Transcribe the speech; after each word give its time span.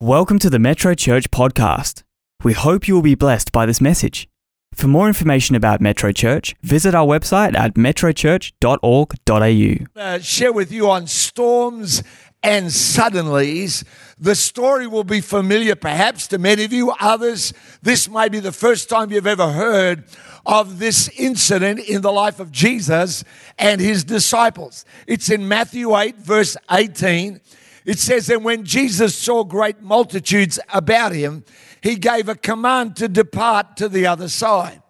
Welcome 0.00 0.38
to 0.38 0.48
the 0.48 0.60
Metro 0.60 0.94
Church 0.94 1.28
podcast. 1.32 2.04
We 2.44 2.52
hope 2.52 2.86
you 2.86 2.94
will 2.94 3.02
be 3.02 3.16
blessed 3.16 3.50
by 3.50 3.66
this 3.66 3.80
message. 3.80 4.28
For 4.72 4.86
more 4.86 5.08
information 5.08 5.56
about 5.56 5.80
Metro 5.80 6.12
Church, 6.12 6.54
visit 6.62 6.94
our 6.94 7.04
website 7.04 7.56
at 7.56 7.74
metrochurch.org.au. 7.74 10.00
uh, 10.00 10.18
share 10.20 10.52
with 10.52 10.70
you 10.70 10.88
on 10.88 11.08
storms 11.08 12.04
and 12.44 12.66
suddenlies. 12.66 13.82
The 14.16 14.36
story 14.36 14.86
will 14.86 15.02
be 15.02 15.20
familiar 15.20 15.74
perhaps 15.74 16.28
to 16.28 16.38
many 16.38 16.62
of 16.62 16.72
you. 16.72 16.92
Others, 17.00 17.52
this 17.82 18.08
may 18.08 18.28
be 18.28 18.38
the 18.38 18.52
first 18.52 18.88
time 18.88 19.10
you've 19.10 19.26
ever 19.26 19.50
heard 19.50 20.04
of 20.46 20.78
this 20.78 21.08
incident 21.18 21.80
in 21.80 22.02
the 22.02 22.12
life 22.12 22.38
of 22.38 22.52
Jesus 22.52 23.24
and 23.58 23.80
his 23.80 24.04
disciples. 24.04 24.84
It's 25.08 25.28
in 25.28 25.48
Matthew 25.48 25.98
8, 25.98 26.18
verse 26.18 26.56
18. 26.70 27.40
It 27.84 27.98
says, 27.98 28.28
And 28.28 28.44
when 28.44 28.64
Jesus 28.64 29.16
saw 29.16 29.44
great 29.44 29.80
multitudes 29.80 30.58
about 30.72 31.12
him, 31.12 31.44
he 31.82 31.96
gave 31.96 32.28
a 32.28 32.34
command 32.34 32.96
to 32.96 33.08
depart 33.08 33.76
to 33.76 33.88
the 33.88 34.06
other 34.06 34.28
side. 34.28 34.82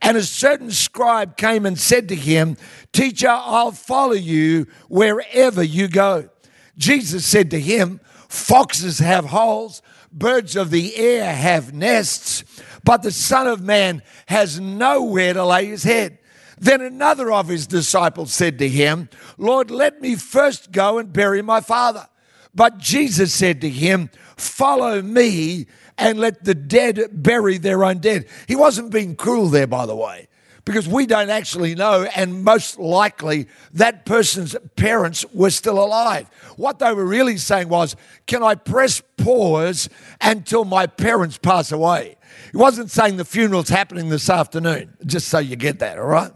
And 0.00 0.16
a 0.16 0.22
certain 0.22 0.72
scribe 0.72 1.36
came 1.36 1.64
and 1.64 1.78
said 1.78 2.08
to 2.08 2.16
him, 2.16 2.56
Teacher, 2.92 3.28
I'll 3.28 3.70
follow 3.70 4.14
you 4.14 4.66
wherever 4.88 5.62
you 5.62 5.86
go. 5.86 6.28
Jesus 6.76 7.24
said 7.24 7.50
to 7.52 7.60
him, 7.60 8.00
Foxes 8.28 8.98
have 8.98 9.26
holes, 9.26 9.82
birds 10.10 10.56
of 10.56 10.70
the 10.70 10.96
air 10.96 11.32
have 11.32 11.72
nests, 11.72 12.44
but 12.82 13.02
the 13.02 13.12
Son 13.12 13.46
of 13.46 13.60
Man 13.60 14.02
has 14.26 14.58
nowhere 14.58 15.34
to 15.34 15.44
lay 15.44 15.66
his 15.66 15.84
head. 15.84 16.18
Then 16.58 16.80
another 16.80 17.30
of 17.30 17.48
his 17.48 17.66
disciples 17.66 18.32
said 18.32 18.58
to 18.58 18.68
him, 18.68 19.08
Lord, 19.36 19.70
let 19.70 20.00
me 20.00 20.16
first 20.16 20.72
go 20.72 20.98
and 20.98 21.12
bury 21.12 21.42
my 21.42 21.60
father. 21.60 22.08
But 22.54 22.78
Jesus 22.78 23.32
said 23.32 23.60
to 23.62 23.68
him, 23.68 24.10
Follow 24.36 25.00
me 25.02 25.66
and 25.98 26.18
let 26.18 26.44
the 26.44 26.54
dead 26.54 27.08
bury 27.12 27.58
their 27.58 27.84
own 27.84 27.98
dead. 27.98 28.26
He 28.48 28.56
wasn't 28.56 28.92
being 28.92 29.14
cruel 29.14 29.48
there, 29.48 29.66
by 29.66 29.86
the 29.86 29.96
way, 29.96 30.28
because 30.64 30.88
we 30.88 31.06
don't 31.06 31.30
actually 31.30 31.74
know, 31.74 32.04
and 32.14 32.44
most 32.44 32.78
likely 32.78 33.46
that 33.74 34.04
person's 34.04 34.56
parents 34.76 35.24
were 35.32 35.50
still 35.50 35.82
alive. 35.82 36.28
What 36.56 36.78
they 36.78 36.92
were 36.92 37.04
really 37.04 37.36
saying 37.36 37.68
was, 37.68 37.96
Can 38.26 38.42
I 38.42 38.54
press 38.54 39.02
pause 39.16 39.88
until 40.20 40.64
my 40.64 40.86
parents 40.86 41.38
pass 41.38 41.72
away? 41.72 42.16
He 42.50 42.56
wasn't 42.56 42.90
saying 42.90 43.16
the 43.16 43.24
funeral's 43.24 43.68
happening 43.68 44.08
this 44.08 44.28
afternoon, 44.28 44.96
just 45.06 45.28
so 45.28 45.38
you 45.38 45.56
get 45.56 45.78
that, 45.78 45.98
all 45.98 46.06
right? 46.06 46.32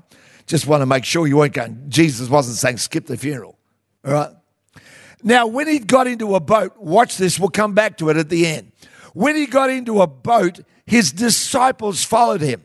Just 0.46 0.66
want 0.66 0.80
to 0.80 0.86
make 0.86 1.04
sure 1.04 1.26
you 1.26 1.36
weren't 1.36 1.54
going, 1.54 1.84
Jesus 1.88 2.28
wasn't 2.28 2.56
saying 2.56 2.78
skip 2.78 3.06
the 3.06 3.16
funeral, 3.16 3.58
all 4.04 4.12
right? 4.12 4.30
Now, 5.26 5.48
when 5.48 5.66
he 5.66 5.80
got 5.80 6.06
into 6.06 6.36
a 6.36 6.40
boat, 6.40 6.76
watch 6.78 7.16
this, 7.16 7.36
we'll 7.36 7.48
come 7.48 7.74
back 7.74 7.98
to 7.98 8.10
it 8.10 8.16
at 8.16 8.28
the 8.28 8.46
end. 8.46 8.70
When 9.12 9.34
he 9.34 9.46
got 9.46 9.70
into 9.70 10.00
a 10.00 10.06
boat, 10.06 10.60
his 10.86 11.10
disciples 11.10 12.04
followed 12.04 12.42
him. 12.42 12.62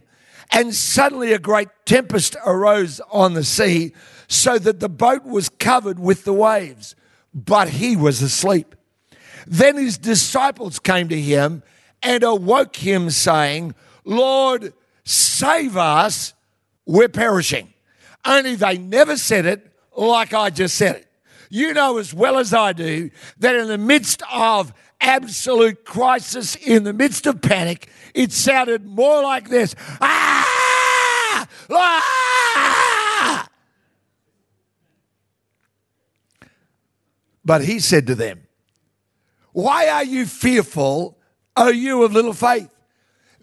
And 0.51 0.71
suddenly 0.75 1.33
a 1.33 1.39
great 1.39 1.69
tempest 1.87 2.35
arose 2.45 3.01
on 3.11 3.33
the 3.33 3.43
sea, 3.43 3.93
so 4.27 4.59
that 4.59 4.79
the 4.79 4.89
boat 4.89 5.25
was 5.25 5.49
covered 5.49 5.97
with 5.97 6.23
the 6.23 6.33
waves, 6.33 6.95
but 7.33 7.67
he 7.67 7.95
was 7.95 8.21
asleep. 8.21 8.75
Then 9.47 9.75
his 9.75 9.97
disciples 9.97 10.77
came 10.77 11.09
to 11.09 11.19
him 11.19 11.63
and 12.03 12.21
awoke 12.21 12.75
him, 12.75 13.09
saying, 13.09 13.73
Lord, 14.05 14.71
save 15.03 15.77
us, 15.77 16.35
we're 16.85 17.09
perishing. 17.09 17.73
Only 18.23 18.53
they 18.53 18.77
never 18.77 19.17
said 19.17 19.47
it 19.47 19.65
like 19.97 20.31
I 20.35 20.51
just 20.51 20.75
said 20.75 20.97
it. 20.97 21.07
You 21.53 21.73
know 21.73 21.97
as 21.97 22.13
well 22.13 22.37
as 22.39 22.53
I 22.53 22.71
do 22.71 23.11
that 23.39 23.55
in 23.57 23.67
the 23.67 23.77
midst 23.77 24.23
of 24.31 24.73
absolute 25.01 25.83
crisis, 25.83 26.55
in 26.55 26.85
the 26.85 26.93
midst 26.93 27.25
of 27.25 27.41
panic, 27.41 27.89
it 28.13 28.31
sounded 28.31 28.85
more 28.85 29.21
like 29.21 29.49
this 29.49 29.75
Ah! 29.99 31.47
Ah! 31.69 33.49
But 37.43 37.65
he 37.65 37.79
said 37.79 38.07
to 38.07 38.15
them, 38.15 38.47
Why 39.51 39.89
are 39.89 40.05
you 40.05 40.25
fearful, 40.25 41.17
O 41.57 41.67
you 41.67 42.03
of 42.03 42.13
little 42.13 42.31
faith? 42.31 42.73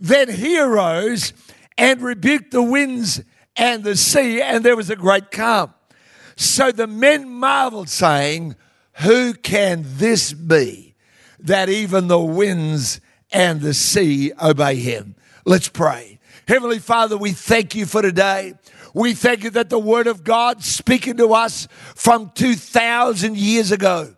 Then 0.01 0.31
he 0.31 0.59
arose 0.59 1.35
and 1.77 2.01
rebuked 2.01 2.53
the 2.53 2.63
winds 2.63 3.21
and 3.55 3.85
the 3.85 3.97
sea, 3.97 4.41
and 4.41 4.65
there 4.65 4.77
was 4.77 4.89
a 4.89 4.97
great 4.97 5.31
calm. 5.31 5.75
So 6.39 6.71
the 6.71 6.87
men 6.87 7.29
marveled, 7.29 7.89
saying, 7.89 8.55
Who 9.01 9.35
can 9.35 9.83
this 9.85 10.33
be 10.33 10.95
that 11.41 11.69
even 11.69 12.07
the 12.07 12.21
winds 12.21 13.01
and 13.33 13.61
the 13.61 13.75
sea 13.75 14.33
obey 14.41 14.77
him? 14.77 15.17
Let's 15.45 15.69
pray. 15.69 16.21
Heavenly 16.47 16.79
Father, 16.79 17.19
we 17.19 17.33
thank 17.33 17.75
you 17.75 17.87
for 17.87 18.03
today. 18.03 18.55
We 18.95 19.15
thank 19.15 19.43
you 19.43 19.51
that 19.51 19.69
the 19.69 19.81
Word 19.81 20.07
of 20.07 20.23
God 20.23 20.63
speaking 20.63 21.17
to 21.17 21.35
us 21.35 21.67
from 21.97 22.31
2,000 22.37 23.37
years 23.37 23.73
ago 23.73 24.15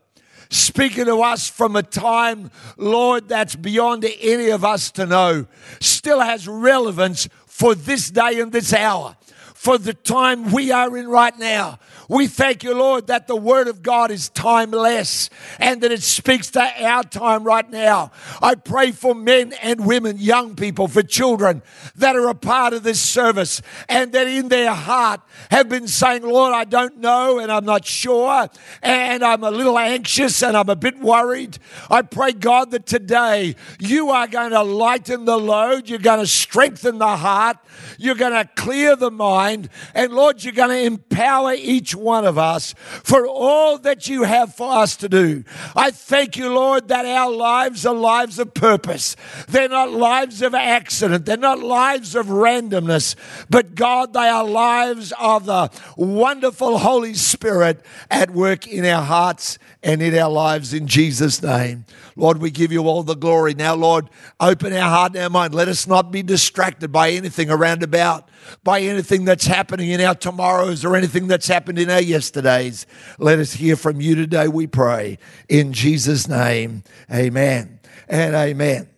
speaking 0.50 1.04
to 1.04 1.22
us 1.22 1.48
from 1.48 1.76
a 1.76 1.82
time, 1.82 2.50
Lord, 2.76 3.28
that's 3.28 3.54
beyond 3.54 4.04
any 4.20 4.50
of 4.50 4.64
us 4.64 4.90
to 4.92 5.06
know, 5.06 5.46
still 5.78 6.20
has 6.20 6.48
relevance 6.48 7.28
for 7.46 7.74
this 7.74 8.10
day 8.10 8.40
and 8.40 8.50
this 8.50 8.72
hour, 8.72 9.16
for 9.60 9.76
the 9.76 9.92
time 9.92 10.52
we 10.52 10.72
are 10.72 10.96
in 10.96 11.06
right 11.06 11.38
now. 11.38 11.78
We 12.08 12.28
thank 12.28 12.64
you, 12.64 12.74
Lord, 12.74 13.08
that 13.08 13.26
the 13.26 13.36
Word 13.36 13.68
of 13.68 13.82
God 13.82 14.10
is 14.10 14.30
timeless 14.30 15.28
and 15.58 15.82
that 15.82 15.92
it 15.92 16.02
speaks 16.02 16.50
to 16.52 16.62
our 16.82 17.02
time 17.02 17.44
right 17.44 17.68
now. 17.70 18.10
I 18.40 18.54
pray 18.54 18.90
for 18.90 19.14
men 19.14 19.52
and 19.62 19.84
women, 19.84 20.16
young 20.16 20.56
people, 20.56 20.88
for 20.88 21.02
children 21.02 21.60
that 21.94 22.16
are 22.16 22.28
a 22.30 22.34
part 22.34 22.72
of 22.72 22.84
this 22.84 23.02
service 23.02 23.60
and 23.86 24.12
that 24.12 24.26
in 24.26 24.48
their 24.48 24.72
heart 24.72 25.20
have 25.50 25.68
been 25.68 25.88
saying, 25.88 26.22
Lord, 26.22 26.54
I 26.54 26.64
don't 26.64 26.96
know 26.96 27.38
and 27.38 27.52
I'm 27.52 27.66
not 27.66 27.84
sure 27.84 28.48
and 28.82 29.22
I'm 29.22 29.44
a 29.44 29.50
little 29.50 29.78
anxious 29.78 30.42
and 30.42 30.56
I'm 30.56 30.70
a 30.70 30.74
bit 30.74 30.98
worried. 31.00 31.58
I 31.90 32.00
pray, 32.00 32.32
God, 32.32 32.70
that 32.70 32.86
today 32.86 33.56
you 33.78 34.08
are 34.08 34.26
going 34.26 34.52
to 34.52 34.62
lighten 34.62 35.26
the 35.26 35.38
load, 35.38 35.90
you're 35.90 35.98
going 35.98 36.20
to 36.20 36.26
strengthen 36.26 36.96
the 36.96 37.18
heart, 37.18 37.58
you're 37.98 38.14
going 38.14 38.32
to 38.32 38.48
clear 38.56 38.96
the 38.96 39.10
mind, 39.10 39.49
and 39.94 40.12
Lord, 40.12 40.42
you're 40.42 40.52
going 40.52 40.70
to 40.70 40.84
empower 40.84 41.52
each 41.54 41.94
one 41.94 42.24
of 42.24 42.38
us 42.38 42.74
for 42.78 43.26
all 43.26 43.78
that 43.78 44.08
you 44.08 44.24
have 44.24 44.54
for 44.54 44.70
us 44.72 44.96
to 44.96 45.08
do. 45.08 45.44
I 45.74 45.90
thank 45.90 46.36
you, 46.36 46.52
Lord, 46.52 46.88
that 46.88 47.04
our 47.06 47.30
lives 47.30 47.86
are 47.86 47.94
lives 47.94 48.38
of 48.38 48.54
purpose. 48.54 49.16
They're 49.48 49.68
not 49.68 49.90
lives 49.92 50.42
of 50.42 50.54
accident. 50.54 51.26
They're 51.26 51.36
not 51.36 51.60
lives 51.60 52.14
of 52.14 52.26
randomness, 52.26 53.16
but 53.48 53.74
God, 53.74 54.12
they 54.12 54.28
are 54.28 54.44
lives 54.44 55.12
of 55.18 55.46
the 55.46 55.70
wonderful 55.96 56.78
Holy 56.78 57.14
Spirit 57.14 57.80
at 58.10 58.30
work 58.30 58.66
in 58.66 58.84
our 58.84 59.02
hearts 59.02 59.58
and 59.82 60.02
in 60.02 60.16
our 60.18 60.30
lives 60.30 60.74
in 60.74 60.86
Jesus' 60.86 61.42
name. 61.42 61.86
Lord, 62.16 62.38
we 62.38 62.50
give 62.50 62.70
you 62.70 62.86
all 62.86 63.02
the 63.02 63.14
glory. 63.14 63.54
Now, 63.54 63.74
Lord, 63.74 64.10
open 64.38 64.72
our 64.72 64.90
heart 64.90 65.14
and 65.14 65.24
our 65.24 65.30
mind. 65.30 65.54
Let 65.54 65.68
us 65.68 65.86
not 65.86 66.10
be 66.10 66.22
distracted 66.22 66.92
by 66.92 67.10
anything 67.10 67.50
around 67.50 67.82
about, 67.82 68.28
by 68.62 68.80
anything 68.80 69.24
that's 69.24 69.46
happening 69.46 69.90
in 69.90 70.00
our 70.00 70.14
tomorrows 70.14 70.84
or 70.84 70.96
anything 70.96 71.28
that's 71.28 71.48
happened 71.48 71.78
in 71.78 71.88
our 71.88 72.02
yesterdays. 72.02 72.86
Let 73.18 73.38
us 73.38 73.54
hear 73.54 73.76
from 73.76 74.00
you 74.00 74.14
today, 74.14 74.48
we 74.48 74.66
pray. 74.66 75.18
In 75.48 75.72
Jesus' 75.72 76.28
name, 76.28 76.82
amen 77.10 77.80
and 78.08 78.34
amen. 78.34 78.88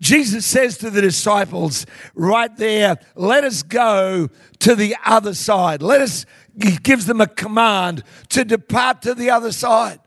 Jesus 0.00 0.44
says 0.44 0.76
to 0.78 0.90
the 0.90 1.00
disciples 1.00 1.86
right 2.14 2.54
there, 2.58 2.98
let 3.14 3.42
us 3.42 3.62
go 3.62 4.28
to 4.58 4.74
the 4.74 4.96
other 5.06 5.32
side. 5.32 5.80
Let 5.80 6.02
us, 6.02 6.26
he 6.62 6.76
gives 6.76 7.06
them 7.06 7.20
a 7.20 7.26
command 7.26 8.02
to 8.30 8.44
depart 8.44 9.02
to 9.02 9.14
the 9.14 9.30
other 9.30 9.52
side. 9.52 10.00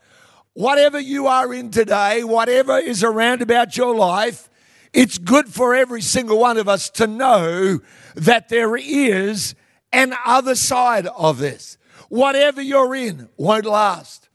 Whatever 0.54 1.00
you 1.00 1.28
are 1.28 1.54
in 1.54 1.70
today, 1.70 2.24
whatever 2.24 2.78
is 2.78 3.04
around 3.04 3.42
about 3.42 3.78
your 3.78 3.96
life, 3.96 4.50
it's 4.94 5.18
good 5.18 5.48
for 5.48 5.76
every 5.76 6.02
single 6.02 6.40
one 6.40 6.58
of 6.58 6.68
us 6.68 6.90
to 6.92 7.06
know 7.06 7.80
that 8.16 8.50
there 8.50 8.76
is 8.76 9.54
an 9.92 10.16
other 10.26 10.56
side 10.56 11.06
of 11.08 11.38
this. 11.38 11.78
Whatever 12.10 12.62
you're 12.62 12.96
in 12.96 13.30
won't 13.38 13.66
last. 13.66 14.30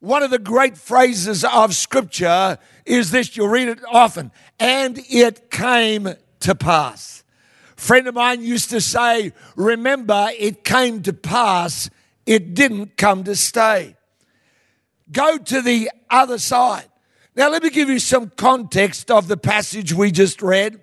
One 0.00 0.22
of 0.22 0.30
the 0.30 0.38
great 0.38 0.78
phrases 0.78 1.44
of 1.44 1.74
scripture 1.74 2.58
is 2.84 3.10
this, 3.10 3.36
you'll 3.36 3.48
read 3.48 3.68
it 3.68 3.80
often, 3.90 4.30
and 4.60 5.00
it 5.10 5.50
came 5.50 6.14
to 6.40 6.54
pass. 6.54 7.24
Friend 7.76 8.06
of 8.08 8.14
mine 8.14 8.42
used 8.42 8.70
to 8.70 8.80
say, 8.80 9.32
remember, 9.54 10.30
it 10.38 10.64
came 10.64 11.02
to 11.02 11.12
pass, 11.12 11.90
it 12.24 12.54
didn't 12.54 12.96
come 12.96 13.24
to 13.24 13.36
stay. 13.36 13.96
Go 15.12 15.38
to 15.38 15.62
the 15.62 15.90
other 16.10 16.38
side. 16.38 16.86
Now, 17.36 17.50
let 17.50 17.62
me 17.62 17.70
give 17.70 17.88
you 17.88 17.98
some 17.98 18.30
context 18.30 19.10
of 19.10 19.28
the 19.28 19.36
passage 19.36 19.92
we 19.92 20.10
just 20.10 20.40
read 20.42 20.80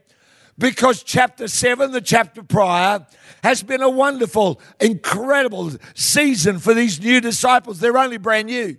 because 0.57 1.03
chapter 1.03 1.47
7, 1.47 1.91
the 1.91 2.01
chapter 2.01 2.43
prior, 2.43 3.05
has 3.43 3.63
been 3.63 3.81
a 3.81 3.89
wonderful, 3.89 4.61
incredible 4.79 5.71
season 5.95 6.59
for 6.59 6.73
these 6.73 7.01
new 7.01 7.19
disciples. 7.19 7.79
They're 7.79 7.97
only 7.97 8.17
brand 8.17 8.47
new. 8.47 8.77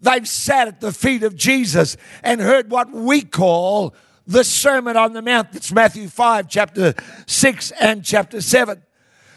They've 0.00 0.28
sat 0.28 0.68
at 0.68 0.80
the 0.80 0.92
feet 0.92 1.24
of 1.24 1.34
Jesus 1.34 1.96
and 2.22 2.40
heard 2.40 2.70
what 2.70 2.92
we 2.92 3.22
call 3.22 3.94
the 4.28 4.44
Sermon 4.44 4.96
on 4.96 5.14
the 5.14 5.22
Mount. 5.22 5.52
That's 5.52 5.72
Matthew 5.72 6.06
5, 6.08 6.48
chapter 6.48 6.94
6, 7.26 7.70
and 7.72 8.04
chapter 8.04 8.40
7. 8.40 8.82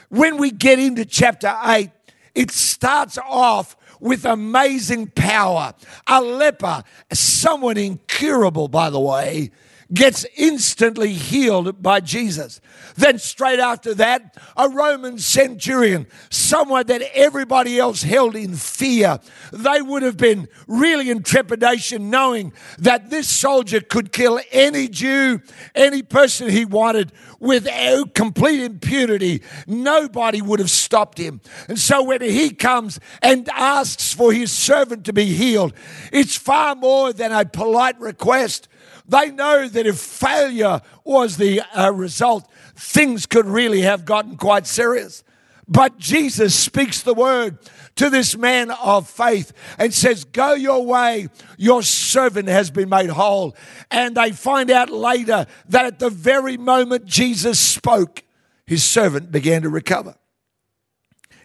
When 0.10 0.38
we 0.38 0.52
get 0.52 0.78
into 0.78 1.06
chapter 1.06 1.56
8, 1.64 1.90
it 2.36 2.52
starts 2.52 3.18
off 3.18 3.78
with 4.02 4.26
amazing 4.26 5.08
power. 5.08 5.74
A 6.08 6.22
leper, 6.22 6.84
someone 7.14 7.78
incurable, 7.78 8.68
by 8.68 8.90
the 8.90 9.00
way, 9.00 9.52
gets 9.94 10.26
instantly 10.36 11.14
healed 11.14 11.82
by 11.82 12.00
Jesus. 12.00 12.62
Then, 12.96 13.20
straight 13.20 13.60
after 13.60 13.94
that, 13.96 14.38
a 14.56 14.70
Roman 14.70 15.18
centurion, 15.18 16.08
someone 16.30 16.88
that 16.88 17.02
everybody 17.14 17.80
else 17.80 18.04
held 18.04 18.36
in 18.36 18.56
fear. 18.56 19.20
They 19.52 19.82
would 19.82 20.04
have 20.04 20.18
been 20.18 20.48
really 20.68 21.10
in 21.10 21.24
trepidation 21.24 22.10
knowing 22.10 22.54
that 22.80 23.10
this 23.10 23.28
soldier 23.28 23.82
could 23.82 24.12
kill 24.12 24.40
any 24.52 24.88
Jew, 24.88 25.42
any 25.76 26.04
person 26.04 26.50
he 26.50 26.66
wanted 26.66 27.12
with 27.40 27.68
complete 28.14 28.62
impunity. 28.62 29.42
Nobody 29.68 30.42
would 30.42 30.60
have 30.60 30.72
stopped 30.72 31.18
him. 31.18 31.42
And 31.68 31.80
so, 31.80 32.04
when 32.04 32.22
he 32.22 32.52
comes 32.52 33.00
and 33.22 33.50
asks 33.50 34.14
for 34.14 34.32
his 34.32 34.52
servant 34.52 35.06
to 35.06 35.14
be 35.14 35.26
healed, 35.26 35.74
it's 36.12 36.38
far 36.38 36.76
more 36.76 37.12
than 37.12 37.32
a 37.32 37.46
polite 37.46 38.00
request. 38.00 38.68
They 39.12 39.30
know 39.30 39.68
that 39.68 39.86
if 39.86 40.00
failure 40.00 40.80
was 41.04 41.36
the 41.36 41.62
uh, 41.78 41.92
result, 41.92 42.50
things 42.76 43.26
could 43.26 43.46
really 43.46 43.82
have 43.82 44.06
gotten 44.06 44.38
quite 44.38 44.66
serious. 44.66 45.26
But 45.68 45.98
Jesus 45.98 46.56
speaks 46.56 47.02
the 47.02 47.14
word 47.14 47.58
to 47.98 48.10
this 48.10 48.38
man 48.38 48.72
of 48.72 49.10
faith 49.10 49.52
and 49.78 49.94
says, 49.94 50.24
Go 50.24 50.54
your 50.54 50.86
way, 50.86 51.28
your 51.58 51.84
servant 51.84 52.48
has 52.48 52.72
been 52.72 52.88
made 52.88 53.10
whole. 53.10 53.54
And 53.90 54.16
they 54.16 54.32
find 54.32 54.72
out 54.72 54.90
later 54.90 55.46
that 55.68 55.86
at 55.86 56.00
the 56.00 56.10
very 56.10 56.56
moment 56.56 57.06
Jesus 57.06 57.60
spoke, 57.60 58.24
his 58.66 58.82
servant 58.82 59.30
began 59.30 59.64
to 59.64 59.70
recover. 59.70 60.16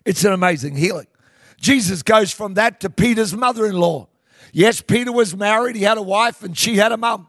It's 0.05 0.25
an 0.25 0.33
amazing 0.33 0.77
healing. 0.77 1.09
Jesus 1.61 2.05
goes 2.05 2.31
from 2.31 2.55
that 2.55 2.79
to 2.81 2.91
Peter's 2.91 3.35
mother 3.35 3.67
in 3.67 3.75
law. 3.75 4.07
Yes, 4.53 4.81
Peter 4.81 5.11
was 5.11 5.35
married, 5.37 5.75
he 5.75 5.83
had 5.83 5.99
a 5.99 6.03
wife, 6.03 6.45
and 6.45 6.57
she 6.57 6.77
had 6.77 6.93
a 6.93 6.97
mum 6.97 7.29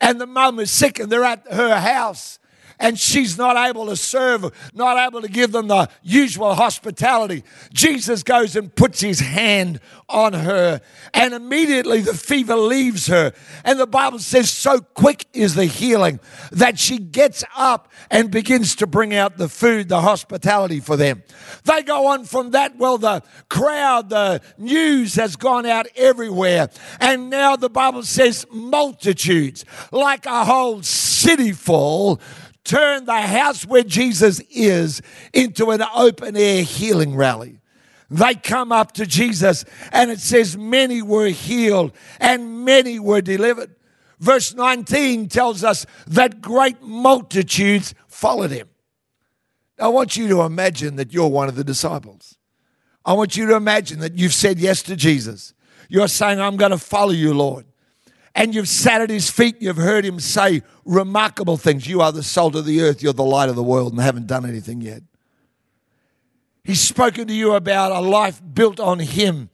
and 0.00 0.20
the 0.20 0.26
mum 0.26 0.58
is 0.58 0.70
sick 0.70 0.98
and 0.98 1.10
they're 1.10 1.24
at 1.24 1.46
her 1.50 1.78
house 1.78 2.38
and 2.78 2.98
she's 2.98 3.38
not 3.38 3.56
able 3.56 3.86
to 3.86 3.96
serve, 3.96 4.52
not 4.74 4.96
able 4.96 5.22
to 5.22 5.28
give 5.28 5.52
them 5.52 5.68
the 5.68 5.88
usual 6.02 6.54
hospitality. 6.54 7.44
Jesus 7.72 8.22
goes 8.22 8.56
and 8.56 8.74
puts 8.74 9.00
his 9.00 9.20
hand 9.20 9.80
on 10.08 10.32
her, 10.32 10.80
and 11.14 11.34
immediately 11.34 12.00
the 12.00 12.14
fever 12.14 12.56
leaves 12.56 13.06
her. 13.08 13.32
And 13.64 13.78
the 13.78 13.86
Bible 13.86 14.18
says, 14.18 14.50
so 14.50 14.80
quick 14.80 15.26
is 15.32 15.54
the 15.54 15.64
healing 15.64 16.20
that 16.52 16.78
she 16.78 16.98
gets 16.98 17.42
up 17.56 17.90
and 18.10 18.30
begins 18.30 18.76
to 18.76 18.86
bring 18.86 19.14
out 19.14 19.36
the 19.36 19.48
food, 19.48 19.88
the 19.88 20.00
hospitality 20.00 20.80
for 20.80 20.96
them. 20.96 21.22
They 21.64 21.82
go 21.82 22.06
on 22.08 22.24
from 22.24 22.52
that. 22.52 22.76
Well, 22.76 22.98
the 22.98 23.22
crowd, 23.48 24.10
the 24.10 24.40
news 24.58 25.14
has 25.16 25.36
gone 25.36 25.66
out 25.66 25.86
everywhere. 25.96 26.68
And 27.00 27.30
now 27.30 27.56
the 27.56 27.70
Bible 27.70 28.02
says, 28.02 28.46
multitudes, 28.50 29.64
like 29.90 30.26
a 30.26 30.44
whole 30.44 30.82
city 30.82 31.52
full 31.52 32.20
turn 32.66 33.04
the 33.04 33.20
house 33.20 33.64
where 33.64 33.82
Jesus 33.82 34.40
is 34.50 35.00
into 35.32 35.70
an 35.70 35.82
open 35.94 36.36
air 36.36 36.62
healing 36.62 37.16
rally. 37.16 37.60
They 38.10 38.34
come 38.34 38.70
up 38.70 38.92
to 38.92 39.06
Jesus, 39.06 39.64
and 39.92 40.10
it 40.10 40.20
says, 40.20 40.56
Many 40.56 41.02
were 41.02 41.28
healed 41.28 41.92
and 42.20 42.64
many 42.64 42.98
were 42.98 43.20
delivered. 43.20 43.74
Verse 44.18 44.54
19 44.54 45.28
tells 45.28 45.64
us 45.64 45.86
that 46.06 46.40
great 46.40 46.80
multitudes 46.82 47.94
followed 48.06 48.50
him. 48.50 48.68
I 49.78 49.88
want 49.88 50.16
you 50.16 50.28
to 50.28 50.42
imagine 50.42 50.96
that 50.96 51.12
you're 51.12 51.28
one 51.28 51.48
of 51.48 51.56
the 51.56 51.64
disciples. 51.64 52.38
I 53.04 53.12
want 53.12 53.36
you 53.36 53.46
to 53.46 53.56
imagine 53.56 53.98
that 54.00 54.14
you've 54.14 54.32
said 54.32 54.58
yes 54.58 54.82
to 54.84 54.96
Jesus. 54.96 55.52
You're 55.88 56.08
saying, 56.08 56.40
I'm 56.40 56.56
going 56.56 56.70
to 56.70 56.78
follow 56.78 57.12
you, 57.12 57.34
Lord 57.34 57.66
and 58.36 58.54
you've 58.54 58.68
sat 58.68 59.00
at 59.00 59.08
his 59.08 59.30
feet, 59.30 59.56
you've 59.60 59.78
heard 59.78 60.04
him 60.04 60.20
say 60.20 60.62
remarkable 60.84 61.56
things. 61.56 61.86
You 61.88 62.02
are 62.02 62.12
the 62.12 62.22
salt 62.22 62.54
of 62.54 62.66
the 62.66 62.82
earth, 62.82 63.02
you're 63.02 63.14
the 63.14 63.24
light 63.24 63.48
of 63.48 63.56
the 63.56 63.62
world, 63.62 63.92
and 63.92 64.00
haven't 64.00 64.26
done 64.26 64.44
anything 64.44 64.82
yet. 64.82 65.02
He's 66.62 66.80
spoken 66.80 67.26
to 67.28 67.32
you 67.32 67.54
about 67.54 67.92
a 67.92 68.00
life 68.00 68.42
built 68.52 68.78
on 68.78 68.98
him 68.98 69.48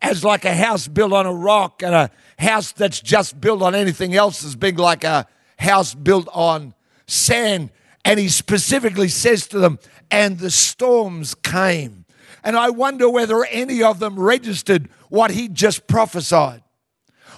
as 0.00 0.24
like 0.24 0.46
a 0.46 0.54
house 0.54 0.88
built 0.88 1.12
on 1.12 1.26
a 1.26 1.32
rock, 1.32 1.82
and 1.82 1.94
a 1.94 2.10
house 2.38 2.72
that's 2.72 3.00
just 3.00 3.40
built 3.40 3.60
on 3.60 3.74
anything 3.74 4.14
else 4.14 4.42
is 4.42 4.56
big 4.56 4.78
like 4.78 5.04
a 5.04 5.26
house 5.58 5.94
built 5.94 6.28
on 6.32 6.74
sand. 7.06 7.70
And 8.06 8.18
he 8.18 8.28
specifically 8.28 9.08
says 9.08 9.46
to 9.48 9.58
them, 9.58 9.78
and 10.10 10.38
the 10.38 10.50
storms 10.50 11.34
came. 11.34 12.06
And 12.42 12.56
I 12.56 12.70
wonder 12.70 13.08
whether 13.08 13.44
any 13.46 13.82
of 13.82 13.98
them 13.98 14.18
registered 14.18 14.88
what 15.08 15.30
he 15.30 15.48
just 15.48 15.86
prophesied. 15.86 16.63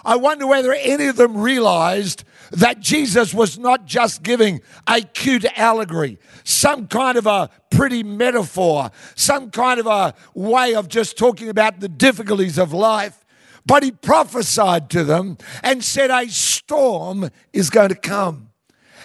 I 0.05 0.17
wonder 0.17 0.47
whether 0.47 0.73
any 0.73 1.07
of 1.07 1.17
them 1.17 1.37
realized 1.37 2.25
that 2.53 2.81
Jesus 2.81 3.35
was 3.35 3.59
not 3.59 3.87
just 3.87 4.23
giving 4.23 4.61
a 4.87 5.01
cute 5.01 5.45
allegory, 5.57 6.19
some 6.45 6.87
kind 6.87 7.19
of 7.19 7.27
a 7.27 7.51
pretty 7.71 8.03
metaphor, 8.03 8.91
some 9.15 9.51
kind 9.51 9.81
of 9.81 9.87
a 9.87 10.15
way 10.35 10.75
of 10.75 10.89
just 10.89 11.19
talking 11.19 11.49
about 11.49 11.81
the 11.81 11.89
difficulties 11.89 12.59
of 12.59 12.73
life. 12.73 13.25
But 13.65 13.83
he 13.83 13.91
prophesied 13.91 14.91
to 14.91 15.03
them 15.03 15.39
and 15.63 15.83
said, 15.83 16.11
A 16.11 16.29
storm 16.29 17.31
is 17.53 17.69
going 17.69 17.89
to 17.89 17.97
come. 17.97 18.46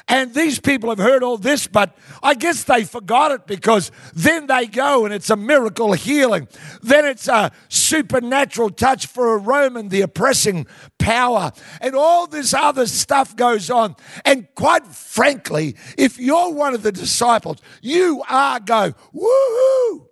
And 0.08 0.34
these 0.34 0.60
people 0.60 0.90
have 0.90 1.00
heard 1.00 1.24
all 1.24 1.38
this, 1.38 1.68
but 1.68 1.98
I 2.22 2.34
guess 2.34 2.64
they 2.64 2.84
forgot 2.84 3.32
it 3.32 3.48
because 3.48 3.92
then 4.14 4.48
they 4.48 4.68
go 4.68 5.06
and 5.06 5.14
it's 5.14 5.30
a 5.30 5.36
miracle 5.36 5.94
healing. 5.94 6.48
Then 6.82 7.06
it's 7.06 7.28
a 7.28 7.52
supernatural 7.70 8.72
touch 8.72 9.08
for 9.08 9.36
a 9.36 9.38
Roman, 9.38 9.90
the 9.90 10.02
oppressing 10.02 10.68
power. 10.98 11.52
And 11.80 11.96
all 11.96 12.28
this 12.28 12.54
other 12.54 12.88
stuff 12.88 13.36
goes 13.36 13.70
on. 13.70 13.96
And 14.26 14.48
quite 14.56 14.86
frankly, 14.88 15.76
if 15.98 16.20
you're 16.20 16.52
one 16.52 16.74
of 16.74 16.84
the 16.84 16.92
disciples, 16.92 17.60
you 17.82 18.24
are 18.28 18.60
going, 18.60 18.96
woohoo! 19.14 20.08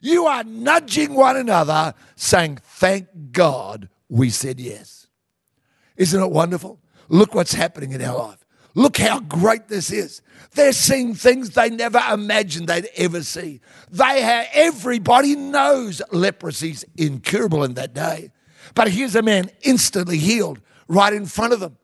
You 0.00 0.26
are 0.26 0.44
nudging 0.44 1.14
one 1.14 1.36
another, 1.36 1.94
saying, 2.14 2.58
Thank 2.62 3.08
God 3.32 3.88
we 4.08 4.30
said 4.30 4.60
yes. 4.60 5.08
Isn't 5.96 6.22
it 6.22 6.30
wonderful? 6.30 6.80
Look 7.08 7.34
what's 7.34 7.54
happening 7.54 7.92
in 7.92 8.02
our 8.02 8.16
life. 8.16 8.45
Look 8.76 8.98
how 8.98 9.20
great 9.20 9.68
this 9.68 9.90
is. 9.90 10.20
They're 10.52 10.74
seeing 10.74 11.14
things 11.14 11.50
they 11.50 11.70
never 11.70 11.98
imagined 12.12 12.68
they'd 12.68 12.90
ever 12.94 13.22
see. 13.22 13.62
They 13.90 14.20
have, 14.20 14.48
everybody 14.52 15.34
knows 15.34 16.02
leprosy's 16.12 16.84
incurable 16.94 17.64
in 17.64 17.72
that 17.74 17.94
day. 17.94 18.32
But 18.74 18.88
here's 18.88 19.16
a 19.16 19.22
man 19.22 19.50
instantly 19.62 20.18
healed 20.18 20.60
right 20.88 21.14
in 21.14 21.24
front 21.24 21.54
of 21.54 21.60
them. 21.60 21.78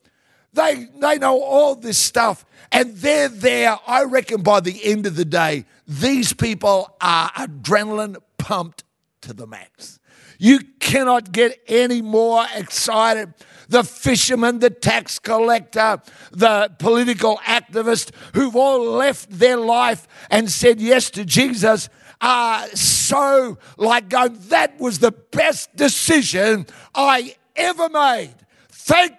They, 0.53 0.87
they 1.01 1.17
know 1.17 1.41
all 1.41 1.77
this 1.77 1.97
stuff, 1.97 2.45
and 2.71 2.95
they're 2.97 3.31
there. 3.31 3.79
I 3.87 4.05
reckon 4.05 4.43
by 4.43 4.61
the 4.61 4.79
end 4.85 5.07
of 5.07 5.17
the 5.17 5.25
day, 5.25 5.65
these 5.89 6.35
people 6.35 6.95
are 7.01 7.31
adrenaline 7.31 8.17
pumped 8.37 8.85
to 9.23 9.33
the 9.33 9.47
max. 9.47 9.99
You 10.43 10.59
cannot 10.81 11.31
get 11.31 11.57
any 11.69 12.03
more 12.03 12.45
excited 12.53 13.33
the 13.69 13.85
fisherman, 13.85 14.59
the 14.59 14.71
tax 14.71 15.21
collector, 15.21 16.03
the 16.33 16.69
political 16.81 17.37
activist 17.45 18.11
who've 18.35 18.57
all 18.57 18.83
left 18.83 19.31
their 19.31 19.57
life 19.57 20.09
and 20.33 20.51
said 20.51 20.81
yes 20.81 21.11
to 21.11 21.25
Jesus 21.25 21.89
are 22.21 22.67
so 22.71 23.57
like 23.77 24.09
going, 24.09 24.37
that 24.49 24.81
was 24.81 24.99
the 24.99 25.13
best 25.13 25.77
decision 25.77 26.67
I 26.93 27.37
ever 27.55 27.89
made. 27.89 28.35
Thank 28.69 29.13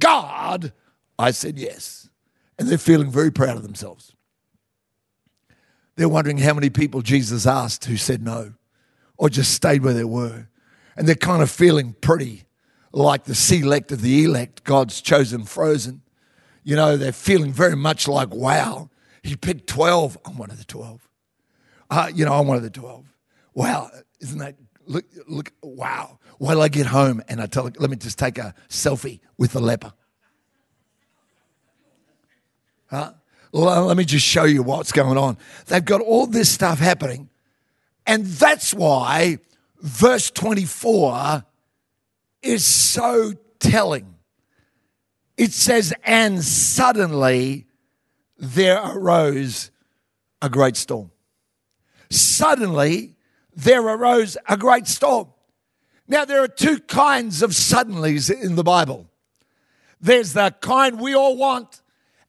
God 0.00 0.72
I 1.16 1.30
said 1.30 1.56
yes. 1.56 2.08
And 2.58 2.66
they're 2.66 2.78
feeling 2.78 3.12
very 3.12 3.30
proud 3.30 3.56
of 3.56 3.62
themselves. 3.62 4.12
They're 5.94 6.08
wondering 6.08 6.38
how 6.38 6.54
many 6.54 6.68
people 6.68 7.00
Jesus 7.00 7.46
asked 7.46 7.84
who 7.84 7.96
said 7.96 8.22
no 8.22 8.54
or 9.16 9.28
just 9.28 9.52
stayed 9.52 9.84
where 9.84 9.94
they 9.94 10.02
were. 10.02 10.48
And 10.96 11.06
they're 11.08 11.14
kind 11.14 11.42
of 11.42 11.50
feeling 11.50 11.94
pretty 12.00 12.44
like 12.92 13.24
the 13.24 13.34
select 13.34 13.90
of 13.92 14.00
the 14.00 14.24
elect, 14.24 14.64
God's 14.64 15.00
chosen 15.00 15.44
frozen. 15.44 16.02
You 16.62 16.76
know, 16.76 16.96
they're 16.96 17.12
feeling 17.12 17.52
very 17.52 17.76
much 17.76 18.06
like, 18.06 18.32
wow, 18.32 18.90
he 19.22 19.36
picked 19.36 19.66
12. 19.66 20.18
I'm 20.24 20.38
one 20.38 20.50
of 20.50 20.58
the 20.58 20.64
12. 20.64 21.08
Uh, 21.90 22.10
you 22.14 22.24
know, 22.24 22.34
I'm 22.34 22.46
one 22.46 22.56
of 22.56 22.62
the 22.62 22.70
12. 22.70 23.04
Wow, 23.54 23.90
isn't 24.20 24.38
that, 24.38 24.56
look, 24.86 25.04
look, 25.28 25.52
wow. 25.62 26.18
While 26.38 26.62
I 26.62 26.68
get 26.68 26.86
home 26.86 27.22
and 27.28 27.40
I 27.40 27.46
tell, 27.46 27.70
let 27.78 27.90
me 27.90 27.96
just 27.96 28.18
take 28.18 28.38
a 28.38 28.54
selfie 28.68 29.20
with 29.38 29.52
the 29.52 29.60
leper. 29.60 29.92
Huh? 32.90 33.12
Let 33.52 33.96
me 33.96 34.04
just 34.04 34.26
show 34.26 34.44
you 34.44 34.62
what's 34.62 34.90
going 34.90 35.16
on. 35.16 35.36
They've 35.66 35.84
got 35.84 36.00
all 36.00 36.26
this 36.26 36.50
stuff 36.50 36.80
happening. 36.80 37.28
And 38.06 38.26
that's 38.26 38.74
why 38.74 39.38
verse 39.84 40.30
24 40.30 41.44
is 42.42 42.64
so 42.64 43.34
telling. 43.60 44.14
It 45.36 45.52
says, 45.52 45.92
and 46.02 46.42
suddenly 46.42 47.66
there 48.38 48.80
arose 48.82 49.70
a 50.40 50.48
great 50.48 50.76
storm. 50.76 51.10
Suddenly 52.10 53.14
there 53.54 53.82
arose 53.82 54.36
a 54.48 54.56
great 54.56 54.86
storm. 54.86 55.28
Now, 56.08 56.24
there 56.24 56.42
are 56.42 56.48
two 56.48 56.80
kinds 56.80 57.42
of 57.42 57.50
suddenlies 57.50 58.30
in 58.30 58.56
the 58.56 58.64
Bible. 58.64 59.08
There's 60.00 60.32
the 60.34 60.54
kind 60.60 61.00
we 61.00 61.14
all 61.14 61.36
want. 61.36 61.82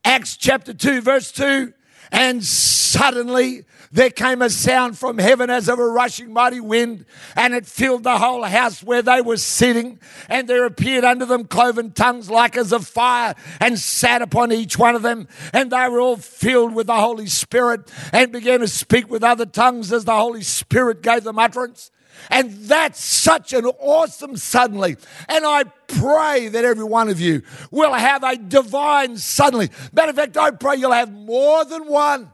Acts 0.04 0.36
chapter 0.36 0.72
2, 0.72 1.00
verse 1.02 1.30
2. 1.32 1.72
And 2.12 2.44
suddenly 2.44 3.64
there 3.92 4.10
came 4.10 4.42
a 4.42 4.50
sound 4.50 4.98
from 4.98 5.18
heaven 5.18 5.48
as 5.48 5.68
of 5.68 5.78
a 5.78 5.86
rushing 5.86 6.32
mighty 6.32 6.60
wind, 6.60 7.06
and 7.34 7.54
it 7.54 7.66
filled 7.66 8.02
the 8.02 8.18
whole 8.18 8.42
house 8.42 8.82
where 8.82 9.02
they 9.02 9.20
were 9.20 9.36
sitting. 9.36 10.00
And 10.28 10.48
there 10.48 10.64
appeared 10.64 11.04
unto 11.04 11.24
them 11.24 11.44
cloven 11.44 11.92
tongues 11.92 12.28
like 12.30 12.56
as 12.56 12.72
of 12.72 12.86
fire, 12.86 13.34
and 13.60 13.78
sat 13.78 14.22
upon 14.22 14.52
each 14.52 14.78
one 14.78 14.94
of 14.94 15.02
them. 15.02 15.28
And 15.52 15.70
they 15.70 15.88
were 15.88 16.00
all 16.00 16.16
filled 16.16 16.74
with 16.74 16.88
the 16.88 17.00
Holy 17.00 17.26
Spirit, 17.26 17.90
and 18.12 18.32
began 18.32 18.60
to 18.60 18.68
speak 18.68 19.10
with 19.10 19.22
other 19.22 19.46
tongues 19.46 19.92
as 19.92 20.04
the 20.04 20.16
Holy 20.16 20.42
Spirit 20.42 21.02
gave 21.02 21.24
them 21.24 21.38
utterance. 21.38 21.90
And 22.30 22.52
that's 22.52 23.02
such 23.02 23.52
an 23.52 23.64
awesome 23.64 24.36
suddenly. 24.36 24.96
And 25.28 25.44
I 25.44 25.64
pray 25.64 26.48
that 26.48 26.64
every 26.64 26.84
one 26.84 27.08
of 27.08 27.20
you 27.20 27.42
will 27.70 27.94
have 27.94 28.22
a 28.24 28.36
divine 28.36 29.16
suddenly. 29.16 29.70
Matter 29.92 30.10
of 30.10 30.16
fact, 30.16 30.36
I 30.36 30.50
pray 30.50 30.76
you'll 30.76 30.92
have 30.92 31.12
more 31.12 31.64
than 31.64 31.86
one. 31.86 32.30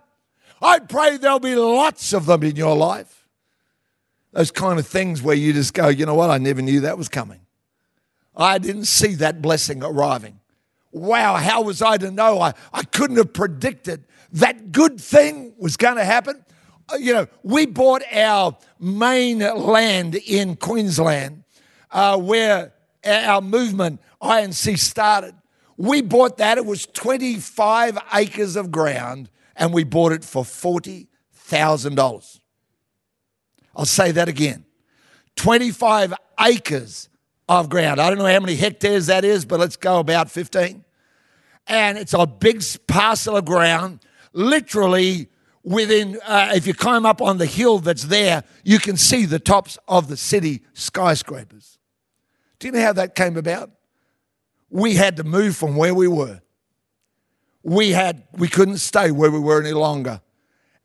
I 0.61 0.79
pray 0.79 1.17
there'll 1.17 1.41
be 1.41 1.57
lots 1.57 2.13
of 2.13 2.27
them 2.27 2.43
in 2.43 2.57
your 2.57 2.77
life. 2.77 3.27
Those 4.33 4.51
kind 4.51 4.79
of 4.79 4.87
things 4.87 5.21
where 5.21 5.37
you 5.37 5.53
just 5.53 5.75
go, 5.75 5.89
you 5.89 6.07
know 6.07 6.15
what, 6.15 6.31
I 6.31 6.39
never 6.39 6.63
knew 6.63 6.81
that 6.81 6.97
was 6.97 7.09
coming. 7.09 7.41
I 8.35 8.59
didn't 8.59 8.87
see 8.87 9.15
that 9.17 9.43
blessing 9.43 9.83
arriving. 9.83 10.41
Wow, 10.91 11.37
how 11.37 11.63
was 11.63 11.83
I 11.83 11.97
to 11.99 12.11
know? 12.11 12.41
I, 12.41 12.55
I 12.73 12.83
couldn't 12.85 13.17
have 13.17 13.33
predicted 13.33 14.05
that 14.33 14.73
good 14.73 15.01
thing 15.01 15.55
was 15.59 15.77
going 15.77 15.97
to 15.97 16.05
happen. 16.05 16.45
Uh, 16.93 16.97
you 16.97 17.13
know, 17.13 17.27
we 17.43 17.67
bought 17.67 18.03
our 18.13 18.57
main 18.79 19.39
land 19.39 20.17
in 20.17 20.57
Queensland 20.57 21.45
uh, 21.91 22.19
where 22.19 22.73
our 23.05 23.41
movement, 23.41 24.01
INC, 24.21 24.79
started. 24.79 25.35
We 25.77 26.03
bought 26.03 26.37
that. 26.39 26.59
It 26.59 26.67
was 26.67 26.87
25 26.87 27.99
acres 28.15 28.57
of 28.57 28.71
ground, 28.71 29.31
and 29.57 29.73
we 29.73 29.85
bought 29.85 30.13
it 30.13 30.25
for 30.25 30.45
$40,000. 30.45 32.41
I'll 33.75 33.85
say 33.87 34.11
that 34.13 34.29
again 34.29 34.67
25 35.37 36.13
acres 36.41 37.09
of 37.49 37.71
ground. 37.71 38.01
I 38.01 38.11
don't 38.11 38.19
know 38.19 38.27
how 38.27 38.41
many 38.41 38.55
hectares 38.55 39.07
that 39.07 39.25
is, 39.25 39.45
but 39.47 39.59
let's 39.59 39.77
go 39.77 39.99
about 39.99 40.31
15. 40.31 40.85
And 41.67 41.97
it's 41.97 42.13
a 42.13 42.27
big 42.27 42.63
parcel 42.87 43.37
of 43.37 43.45
ground, 43.47 44.01
literally 44.35 45.29
within, 45.65 46.19
uh, 46.27 46.53
if 46.55 46.67
you 46.67 46.75
climb 46.75 47.07
up 47.07 47.23
on 47.23 47.39
the 47.39 47.47
hill 47.47 47.79
that's 47.79 48.05
there, 48.05 48.45
you 48.65 48.79
can 48.79 48.97
see 48.97 49.27
the 49.27 49.39
tops 49.39 49.79
of 49.89 50.09
the 50.09 50.17
city 50.17 50.63
skyscrapers. 50.73 51.79
Do 52.59 52.69
you 52.69 52.73
know 52.73 52.83
how 52.83 52.93
that 52.95 53.15
came 53.15 53.37
about? 53.37 53.71
We 54.71 54.95
had 54.95 55.17
to 55.17 55.25
move 55.25 55.57
from 55.57 55.77
where 55.77 55.95
we 55.95 56.09
were. 56.09 56.41
We 57.63 57.91
had 57.91 58.25
we 58.33 58.49
couldn't 58.49 58.79
stay 58.79 59.11
where 59.11 59.31
we 59.31 59.39
were 59.39 59.61
any 59.61 59.73
longer. 59.73 60.21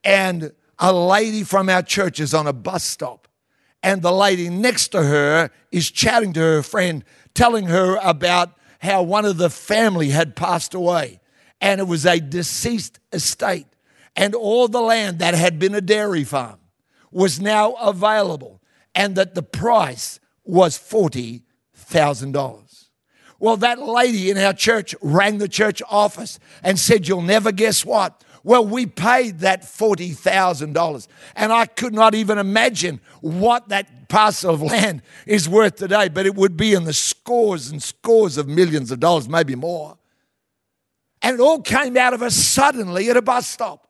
And 0.03 0.53
a 0.79 0.93
lady 0.93 1.43
from 1.43 1.69
our 1.69 1.81
church 1.81 2.19
is 2.19 2.33
on 2.33 2.45
a 2.45 2.53
bus 2.53 2.83
stop. 2.83 3.27
And 3.81 4.01
the 4.01 4.11
lady 4.11 4.49
next 4.49 4.89
to 4.89 5.03
her 5.03 5.49
is 5.71 5.89
chatting 5.89 6.33
to 6.33 6.39
her 6.39 6.63
friend, 6.63 7.03
telling 7.33 7.67
her 7.67 7.97
about 8.03 8.51
how 8.79 9.01
one 9.01 9.25
of 9.25 9.37
the 9.37 9.49
family 9.49 10.09
had 10.09 10.35
passed 10.35 10.73
away. 10.73 11.19
And 11.61 11.79
it 11.79 11.85
was 11.85 12.05
a 12.05 12.19
deceased 12.19 12.99
estate 13.11 13.67
and 14.17 14.33
all 14.33 14.67
the 14.67 14.81
land 14.81 15.19
that 15.19 15.35
had 15.35 15.59
been 15.59 15.75
a 15.75 15.81
dairy 15.81 16.23
farm 16.23 16.57
was 17.11 17.39
now 17.39 17.73
available, 17.73 18.61
and 18.93 19.15
that 19.15 19.35
the 19.35 19.43
price 19.43 20.19
was 20.43 20.77
$40,000. 20.77 22.85
Well, 23.39 23.57
that 23.57 23.79
lady 23.79 24.31
in 24.31 24.37
our 24.37 24.53
church 24.53 24.95
rang 25.01 25.37
the 25.37 25.47
church 25.47 25.81
office 25.87 26.39
and 26.63 26.79
said, 26.79 27.07
You'll 27.07 27.21
never 27.21 27.51
guess 27.51 27.85
what? 27.85 28.23
Well, 28.43 28.65
we 28.65 28.87
paid 28.87 29.39
that 29.39 29.61
$40,000. 29.61 31.07
And 31.35 31.53
I 31.53 31.65
could 31.65 31.93
not 31.93 32.15
even 32.15 32.37
imagine 32.37 32.99
what 33.21 33.69
that 33.69 34.09
parcel 34.09 34.53
of 34.53 34.61
land 34.61 35.01
is 35.25 35.47
worth 35.47 35.75
today, 35.75 36.07
but 36.07 36.25
it 36.25 36.33
would 36.33 36.57
be 36.57 36.73
in 36.73 36.85
the 36.85 36.93
scores 36.93 37.69
and 37.69 37.83
scores 37.83 38.37
of 38.37 38.47
millions 38.47 38.89
of 38.89 38.99
dollars, 38.99 39.29
maybe 39.29 39.55
more. 39.55 39.97
And 41.21 41.35
it 41.35 41.41
all 41.41 41.61
came 41.61 41.97
out 41.97 42.13
of 42.13 42.21
us 42.21 42.35
suddenly 42.35 43.09
at 43.09 43.17
a 43.17 43.21
bus 43.21 43.47
stop. 43.47 43.86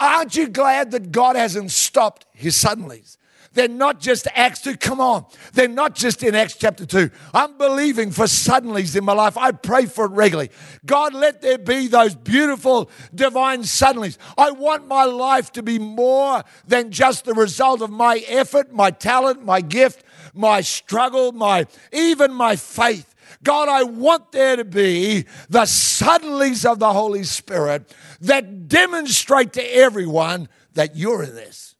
Aren't 0.00 0.36
you 0.36 0.48
glad 0.48 0.90
that 0.90 1.12
God 1.12 1.36
hasn't 1.36 1.70
stopped 1.70 2.26
his 2.32 2.54
suddenlies? 2.56 3.16
They're 3.56 3.68
not 3.68 4.00
just 4.00 4.28
Acts 4.34 4.60
2. 4.60 4.76
Come 4.76 5.00
on. 5.00 5.24
They're 5.54 5.66
not 5.66 5.94
just 5.94 6.22
in 6.22 6.34
Acts 6.34 6.56
chapter 6.56 6.84
2. 6.84 7.10
I'm 7.32 7.56
believing 7.56 8.10
for 8.10 8.24
suddenlies 8.24 8.94
in 8.94 9.02
my 9.02 9.14
life. 9.14 9.38
I 9.38 9.52
pray 9.52 9.86
for 9.86 10.04
it 10.04 10.10
regularly. 10.10 10.50
God, 10.84 11.14
let 11.14 11.40
there 11.40 11.56
be 11.56 11.88
those 11.88 12.14
beautiful 12.14 12.90
divine 13.14 13.62
suddenlies. 13.62 14.18
I 14.36 14.50
want 14.50 14.86
my 14.86 15.04
life 15.04 15.52
to 15.52 15.62
be 15.62 15.78
more 15.78 16.44
than 16.68 16.90
just 16.90 17.24
the 17.24 17.32
result 17.32 17.80
of 17.80 17.90
my 17.90 18.18
effort, 18.28 18.74
my 18.74 18.90
talent, 18.90 19.42
my 19.42 19.62
gift, 19.62 20.04
my 20.34 20.60
struggle, 20.60 21.32
my 21.32 21.66
even 21.92 22.34
my 22.34 22.56
faith. 22.56 23.14
God, 23.42 23.68
I 23.68 23.82
want 23.84 24.32
there 24.32 24.56
to 24.56 24.64
be 24.64 25.26
the 25.48 25.62
suddenlies 25.62 26.70
of 26.70 26.78
the 26.78 26.92
Holy 26.92 27.24
Spirit 27.24 27.94
that 28.20 28.68
demonstrate 28.68 29.52
to 29.54 29.62
everyone 29.62 30.48
that 30.74 30.96
you're 30.96 31.22
in 31.22 31.34
this. 31.34 31.74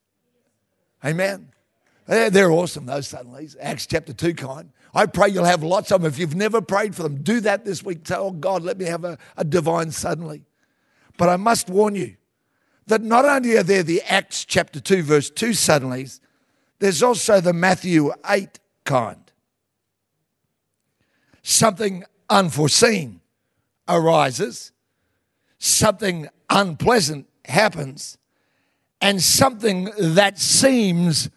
Amen. 1.05 1.51
They're 2.07 2.53
awesome, 2.53 2.87
those 2.87 3.09
suddenlies. 3.09 3.57
Acts 3.61 3.87
chapter 3.87 4.13
2 4.13 4.35
kind. 4.35 4.71
I 4.95 5.07
pray 5.07 5.29
you'll 5.29 5.45
have 5.45 5.63
lots 5.63 5.91
of 5.93 6.03
them. 6.03 6.09
If 6.11 6.19
you've 6.19 6.37
never 6.37 6.61
prayed 6.61 6.95
for 6.95 7.03
them, 7.03 7.23
do 7.23 7.41
that 7.41 7.65
this 7.65 7.83
week. 7.83 8.05
Tell 8.05 8.31
God, 8.31 8.63
let 8.63 8.79
me 8.79 8.87
have 8.87 9.05
a, 9.05 9.19
a 9.37 9.45
divine 9.45 9.91
suddenly. 9.91 10.45
But 11.19 11.29
I 11.29 11.37
must 11.37 11.69
warn 11.69 11.95
you 11.95 12.17
that 12.87 13.03
not 13.03 13.25
only 13.25 13.57
are 13.57 13.63
there 13.63 13.83
the 13.83 14.03
Acts 14.03 14.45
chapter 14.45 14.81
2, 14.81 15.03
verse 15.03 15.31
2 15.31 15.51
suddenlies, 15.51 16.21
there's 16.79 17.03
also 17.03 17.41
the 17.41 17.53
Matthew 17.53 18.13
8 18.29 18.59
kind 18.85 19.26
something 21.49 22.03
unforeseen 22.29 23.21
arises, 23.89 24.73
something 25.59 26.29
unpleasant 26.51 27.25
happens, 27.45 28.19
and 29.01 29.23
something 29.23 29.89
that 29.97 30.41
seems 30.41 31.31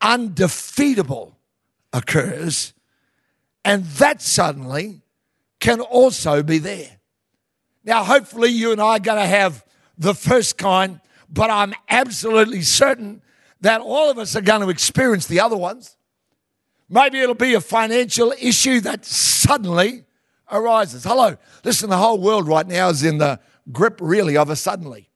undefeatable 0.00 1.36
occurs, 1.92 2.72
and 3.64 3.84
that 3.84 4.22
suddenly 4.22 5.00
can 5.58 5.80
also 5.80 6.40
be 6.44 6.58
there. 6.58 7.00
Now, 7.82 8.04
hopefully, 8.04 8.50
you 8.50 8.70
and 8.70 8.80
I 8.80 8.96
are 8.96 9.00
going 9.00 9.20
to 9.20 9.26
have 9.26 9.64
the 9.98 10.14
first 10.14 10.56
kind, 10.56 11.00
but 11.28 11.50
I'm 11.50 11.74
absolutely 11.88 12.62
certain 12.62 13.22
that 13.60 13.80
all 13.80 14.08
of 14.08 14.18
us 14.18 14.36
are 14.36 14.40
going 14.40 14.60
to 14.60 14.68
experience 14.68 15.26
the 15.26 15.40
other 15.40 15.56
ones. 15.56 15.97
Maybe 16.88 17.18
it'll 17.18 17.34
be 17.34 17.54
a 17.54 17.60
financial 17.60 18.32
issue 18.40 18.80
that 18.80 19.04
suddenly 19.04 20.04
arises. 20.50 21.04
Hello. 21.04 21.36
Listen, 21.64 21.90
the 21.90 21.98
whole 21.98 22.18
world 22.18 22.48
right 22.48 22.66
now 22.66 22.88
is 22.88 23.04
in 23.04 23.18
the 23.18 23.38
grip, 23.70 23.98
really, 24.00 24.36
of 24.36 24.48
a 24.48 24.56
suddenly. 24.56 25.10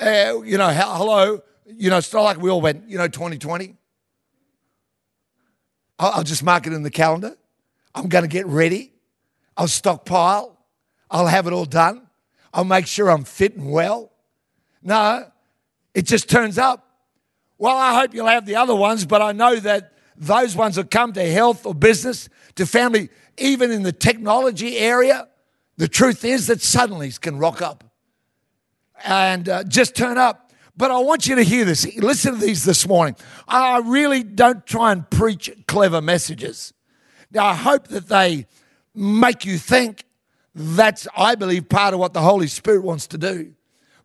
Uh, 0.00 0.40
you 0.44 0.56
know, 0.56 0.70
hello. 0.70 1.42
You 1.66 1.90
know, 1.90 1.98
it's 1.98 2.12
not 2.12 2.22
like 2.22 2.38
we 2.38 2.50
all 2.50 2.60
went, 2.60 2.88
you 2.88 2.96
know, 2.96 3.08
2020. 3.08 3.76
I'll, 5.98 6.12
I'll 6.12 6.24
just 6.24 6.42
mark 6.42 6.66
it 6.66 6.72
in 6.72 6.82
the 6.82 6.90
calendar. 6.90 7.36
I'm 7.94 8.08
going 8.08 8.22
to 8.24 8.28
get 8.28 8.46
ready. 8.46 8.92
I'll 9.56 9.68
stockpile. 9.68 10.56
I'll 11.10 11.26
have 11.26 11.46
it 11.46 11.52
all 11.52 11.66
done. 11.66 12.06
I'll 12.54 12.64
make 12.64 12.86
sure 12.86 13.10
I'm 13.10 13.24
fit 13.24 13.56
and 13.56 13.70
well. 13.70 14.10
No, 14.82 15.30
it 15.94 16.06
just 16.06 16.30
turns 16.30 16.56
up. 16.56 16.89
Well, 17.60 17.76
I 17.76 18.00
hope 18.00 18.14
you'll 18.14 18.26
have 18.26 18.46
the 18.46 18.56
other 18.56 18.74
ones, 18.74 19.04
but 19.04 19.20
I 19.20 19.32
know 19.32 19.56
that 19.56 19.92
those 20.16 20.56
ones 20.56 20.76
that 20.76 20.90
come 20.90 21.12
to 21.12 21.30
health 21.30 21.66
or 21.66 21.74
business, 21.74 22.30
to 22.54 22.64
family, 22.64 23.10
even 23.36 23.70
in 23.70 23.82
the 23.82 23.92
technology 23.92 24.78
area, 24.78 25.28
the 25.76 25.86
truth 25.86 26.24
is 26.24 26.46
that 26.46 26.62
suddenly 26.62 27.12
can 27.12 27.36
rock 27.36 27.60
up 27.60 27.84
and 29.04 29.46
uh, 29.46 29.62
just 29.64 29.94
turn 29.94 30.16
up. 30.16 30.54
But 30.74 30.90
I 30.90 31.00
want 31.00 31.26
you 31.26 31.34
to 31.34 31.42
hear 31.42 31.66
this. 31.66 31.86
Listen 31.98 32.32
to 32.32 32.40
these 32.40 32.64
this 32.64 32.88
morning. 32.88 33.14
I 33.46 33.82
really 33.84 34.22
don't 34.22 34.64
try 34.64 34.92
and 34.92 35.08
preach 35.10 35.50
clever 35.68 36.00
messages. 36.00 36.72
Now, 37.30 37.44
I 37.44 37.54
hope 37.54 37.88
that 37.88 38.08
they 38.08 38.46
make 38.94 39.44
you 39.44 39.58
think. 39.58 40.04
That's, 40.54 41.06
I 41.14 41.34
believe, 41.34 41.68
part 41.68 41.92
of 41.92 42.00
what 42.00 42.14
the 42.14 42.22
Holy 42.22 42.46
Spirit 42.46 42.84
wants 42.84 43.06
to 43.08 43.18
do. 43.18 43.52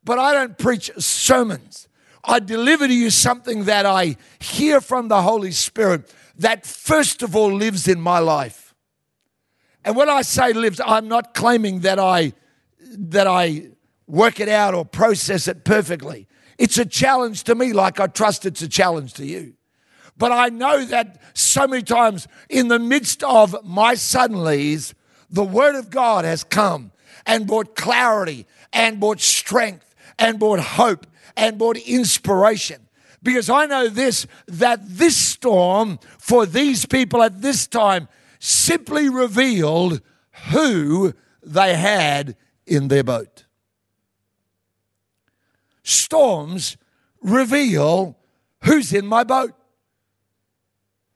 But 0.04 0.20
I 0.20 0.34
don't 0.34 0.58
preach 0.58 0.92
sermons. 0.98 1.88
I 2.28 2.40
deliver 2.40 2.88
to 2.88 2.94
you 2.94 3.10
something 3.10 3.66
that 3.66 3.86
I 3.86 4.18
hear 4.40 4.82
from 4.82 5.08
the 5.08 5.22
Holy 5.22 5.52
Spirit 5.52 6.14
that 6.38 6.66
first 6.66 7.24
of 7.24 7.36
all 7.36 7.54
lives 7.54 7.88
in 7.88 8.02
my 8.02 8.20
life. 8.20 8.74
And 9.84 9.96
when 9.96 10.10
I 10.10 10.24
say 10.24 10.54
lives, 10.54 10.82
I'm 10.84 11.08
not 11.08 11.34
claiming 11.34 11.82
that 11.82 12.00
I 12.00 12.34
that 12.98 13.28
I 13.28 13.70
work 14.08 14.40
it 14.40 14.50
out 14.50 14.74
or 14.74 14.86
process 14.86 15.48
it 15.48 15.64
perfectly. 15.64 16.28
It's 16.58 16.78
a 16.78 16.86
challenge 16.86 17.44
to 17.44 17.56
me, 17.56 17.74
like 17.74 18.00
I 18.00 18.08
trust 18.08 18.46
it's 18.46 18.62
a 18.62 18.68
challenge 18.68 19.14
to 19.16 19.26
you. 19.26 19.54
But 20.18 20.32
I 20.32 20.50
know 20.50 20.86
that 20.86 21.22
so 21.34 21.68
many 21.68 21.84
times 21.84 22.28
in 22.50 22.70
the 22.70 22.80
midst 22.80 23.24
of 23.24 23.56
my 23.64 23.96
suddenlies, 23.96 24.94
the 25.30 25.44
Word 25.44 25.76
of 25.76 25.90
God 25.90 26.24
has 26.24 26.44
come 26.44 26.92
and 27.26 27.48
brought 27.48 27.76
clarity 27.76 28.48
and 28.72 29.00
brought 29.00 29.20
strength 29.20 29.94
and 30.18 30.40
brought 30.40 30.60
hope 30.60 31.06
and 31.36 31.58
brought 31.58 31.78
inspiration. 31.78 32.88
Because 33.24 33.50
I 33.50 33.66
know 33.66 33.88
this 33.88 34.28
that 34.48 34.80
this 34.84 35.18
storm 35.18 36.00
for 36.20 36.46
these 36.46 36.86
people 36.86 37.24
at 37.24 37.42
this 37.42 37.66
time 37.66 38.08
simply 38.40 39.10
revealed 39.10 40.02
who 40.52 41.14
they 41.42 41.76
had 41.76 42.36
in 42.68 42.88
their 42.88 43.04
boat. 43.04 43.46
Storms 45.82 46.78
reveal 47.22 48.18
who's 48.64 48.94
in 48.94 49.08
my 49.08 49.24
boat. 49.24 49.54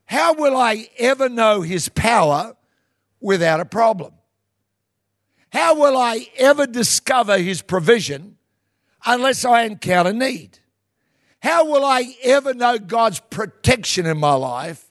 How 0.06 0.34
will 0.34 0.58
I 0.58 0.90
ever 0.98 1.30
know 1.30 1.62
his 1.62 1.90
power 1.90 2.56
without 3.20 3.60
a 3.60 3.66
problem? 3.66 4.14
How 5.52 5.76
will 5.76 5.96
I 5.96 6.28
ever 6.38 6.66
discover 6.66 7.38
his 7.38 7.62
provision 7.62 8.39
unless 9.06 9.46
I 9.46 9.64
encounter 9.64 10.14
need? 10.14 10.60
How 11.42 11.66
will 11.66 11.86
I 11.86 12.16
ever 12.24 12.54
know 12.54 12.78
God's 12.78 13.20
protection 13.20 14.06
in 14.06 14.18
my 14.18 14.34
life 14.34 14.86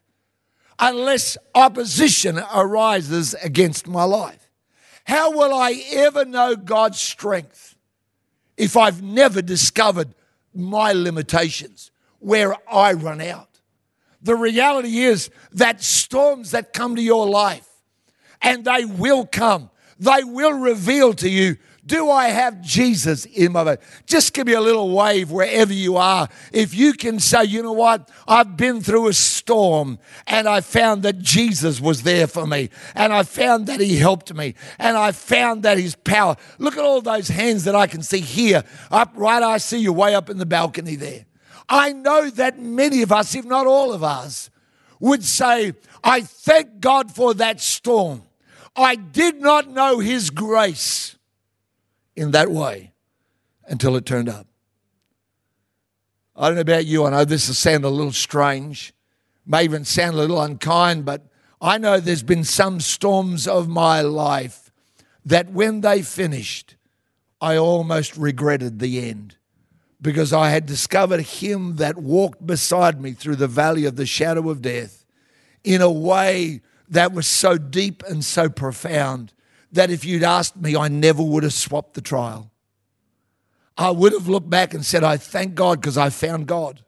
unless 0.78 1.36
opposition 1.54 2.38
arises 2.54 3.34
against 3.34 3.86
my 3.86 4.04
life? 4.04 4.48
How 5.04 5.30
will 5.30 5.54
I 5.54 5.82
ever 5.92 6.24
know 6.24 6.56
God's 6.56 6.98
strength 6.98 7.76
if 8.56 8.76
I've 8.76 9.02
never 9.02 9.40
discovered 9.40 10.14
my 10.54 10.92
limitations, 10.92 11.90
where 12.18 12.54
I 12.70 12.92
run 12.92 13.20
out? 13.20 13.60
The 14.20 14.34
reality 14.34 14.98
is 14.98 15.30
that 15.52 15.82
storms 15.82 16.50
that 16.50 16.72
come 16.72 16.96
to 16.96 17.02
your 17.02 17.26
life, 17.28 17.68
and 18.42 18.64
they 18.64 18.84
will 18.84 19.26
come, 19.26 19.70
they 19.98 20.24
will 20.24 20.52
reveal 20.52 21.14
to 21.14 21.28
you 21.28 21.56
do 21.88 22.11
I 22.11 22.28
have 22.28 22.61
Jesus 22.61 23.25
in 23.25 23.52
my 23.52 23.62
life? 23.62 24.02
Just 24.07 24.35
give 24.35 24.47
me 24.47 24.52
a 24.52 24.61
little 24.61 24.90
wave 24.90 25.30
wherever 25.30 25.73
you 25.73 25.97
are. 25.97 26.28
If 26.52 26.75
you 26.75 26.92
can 26.92 27.18
say, 27.18 27.45
you 27.45 27.62
know 27.62 27.73
what? 27.73 28.11
I've 28.28 28.59
been 28.59 28.83
through 28.83 29.09
a 29.09 29.14
storm 29.14 29.99
and 30.26 30.47
I 30.47 30.61
found 30.61 31.02
that 31.04 31.18
Jesus 31.18 31.80
was 31.80 32.02
there 32.02 32.26
for 32.26 32.47
me 32.47 32.68
and 32.95 33.11
I 33.11 33.23
found 33.23 33.66
that 33.68 33.80
he 33.80 33.97
helped 33.97 34.35
me 34.35 34.54
and 34.78 34.99
I 34.99 35.12
found 35.12 35.62
that 35.62 35.78
his 35.78 35.95
power. 35.97 36.37
Look 36.59 36.76
at 36.76 36.85
all 36.85 37.00
those 37.00 37.28
hands 37.28 37.64
that 37.64 37.75
I 37.75 37.87
can 37.87 38.02
see 38.02 38.21
here. 38.21 38.64
Up 38.90 39.12
right, 39.16 39.42
I 39.42 39.57
see 39.57 39.78
you 39.78 39.92
way 39.95 40.14
up 40.14 40.28
in 40.28 40.37
the 40.37 40.47
balcony 40.47 40.95
there. 40.95 41.25
I 41.71 41.92
know 41.92 42.28
that 42.30 42.61
many 42.61 43.00
of 43.00 43.11
us, 43.11 43.35
if 43.35 43.47
not 43.47 43.66
all 43.66 43.95
of 43.95 44.04
us, 44.04 44.50
would 45.00 45.25
say, 45.25 45.73
I 46.04 46.21
thank 46.21 46.80
God 46.80 47.11
for 47.11 47.33
that 47.35 47.61
storm. 47.61 48.25
I 48.76 48.95
did 48.95 49.40
not 49.40 49.71
know 49.71 50.00
his 50.00 50.28
grace 50.28 51.17
in 52.18 52.32
that 52.32 52.50
way 52.50 52.92
until 53.68 53.96
it 53.96 54.04
turned 54.04 54.28
up. 54.28 54.46
I 56.34 56.46
don't 56.46 56.56
know 56.56 56.62
about 56.62 56.84
you. 56.84 57.04
I 57.04 57.10
know 57.10 57.25
this 57.25 57.48
will 57.48 57.54
sound 57.54 57.84
a 57.84 57.88
little 57.88 58.12
strange, 58.12 58.92
may 59.46 59.64
even 59.64 59.84
sound 59.84 60.14
a 60.14 60.18
little 60.18 60.40
unkind, 60.40 61.04
but 61.04 61.26
I 61.60 61.78
know 61.78 61.98
there's 61.98 62.22
been 62.22 62.44
some 62.44 62.80
storms 62.80 63.46
of 63.46 63.68
my 63.68 64.00
life 64.00 64.72
that 65.25 65.50
when 65.50 65.80
they 65.80 66.02
finished, 66.02 66.76
I 67.40 67.56
almost 67.56 68.16
regretted 68.16 68.78
the 68.78 69.08
end 69.08 69.36
because 70.00 70.32
I 70.32 70.50
had 70.50 70.66
discovered 70.66 71.21
Him 71.21 71.76
that 71.76 71.97
walked 71.97 72.45
beside 72.45 73.00
me 73.00 73.12
through 73.12 73.36
the 73.36 73.49
valley 73.49 73.84
of 73.84 73.97
the 73.97 74.06
shadow 74.06 74.49
of 74.50 74.62
death 74.62 75.04
in 75.64 75.82
a 75.82 75.90
way 75.90 76.62
that 76.88 77.12
was 77.12 77.26
so 77.26 77.58
deep 77.58 78.02
and 78.08 78.25
so 78.25 78.49
profound 78.49 79.32
that 79.73 79.91
if 79.91 80.04
you'd 80.04 80.23
asked 80.23 80.57
me, 80.57 80.76
I 80.76 80.89
never 80.89 81.23
would 81.23 81.43
have 81.43 81.52
swapped 81.52 81.95
the 81.95 82.00
trial. 82.00 82.50
I 83.76 83.91
would 83.91 84.13
have 84.13 84.28
looked 84.28 84.50
back 84.50 84.75
and 84.75 84.85
said, 84.85 85.04
I 85.04 85.17
thank 85.17 85.54
God 85.54 85.81
because 85.81 85.97
I 85.97 86.11
found 86.11 86.47
God. 86.47 86.85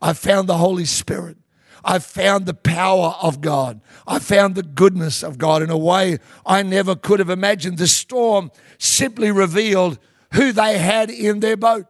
I 0.00 0.12
found 0.12 0.48
the 0.48 0.58
Holy 0.58 0.84
Spirit. 0.84 1.36
I 1.84 1.98
found 1.98 2.46
the 2.46 2.54
power 2.54 3.14
of 3.20 3.42
God. 3.42 3.80
I 4.06 4.18
found 4.18 4.54
the 4.54 4.62
goodness 4.62 5.22
of 5.22 5.36
God 5.36 5.62
in 5.62 5.68
a 5.68 5.76
way 5.76 6.18
I 6.46 6.62
never 6.62 6.96
could 6.96 7.18
have 7.18 7.28
imagined. 7.28 7.76
The 7.76 7.86
storm 7.86 8.50
simply 8.78 9.30
revealed 9.30 9.98
who 10.32 10.52
they 10.52 10.78
had 10.78 11.10
in 11.10 11.40
their 11.40 11.58
boat. 11.58 11.86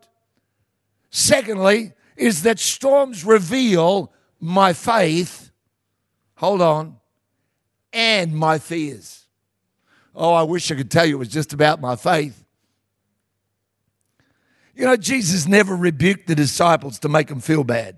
Secondly, 1.10 1.92
is 2.16 2.42
that 2.42 2.58
storms 2.58 3.24
reveal 3.24 4.12
my 4.40 4.72
faith, 4.72 5.52
hold 6.36 6.60
on, 6.60 6.96
and 7.92 8.34
my 8.34 8.58
fears. 8.58 9.23
Oh, 10.14 10.32
I 10.32 10.42
wish 10.42 10.70
I 10.70 10.76
could 10.76 10.90
tell 10.90 11.04
you 11.04 11.16
it 11.16 11.18
was 11.18 11.28
just 11.28 11.52
about 11.52 11.80
my 11.80 11.96
faith. 11.96 12.44
You 14.76 14.84
know, 14.86 14.96
Jesus 14.96 15.46
never 15.46 15.74
rebuked 15.74 16.26
the 16.26 16.34
disciples 16.34 16.98
to 17.00 17.08
make 17.08 17.28
them 17.28 17.40
feel 17.40 17.64
bad. 17.64 17.96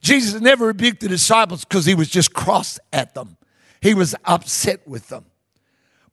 Jesus 0.00 0.40
never 0.40 0.66
rebuked 0.66 1.00
the 1.00 1.08
disciples 1.08 1.64
because 1.64 1.86
he 1.86 1.94
was 1.94 2.08
just 2.08 2.32
cross 2.34 2.78
at 2.92 3.14
them, 3.14 3.36
he 3.80 3.94
was 3.94 4.14
upset 4.24 4.86
with 4.86 5.08
them. 5.08 5.24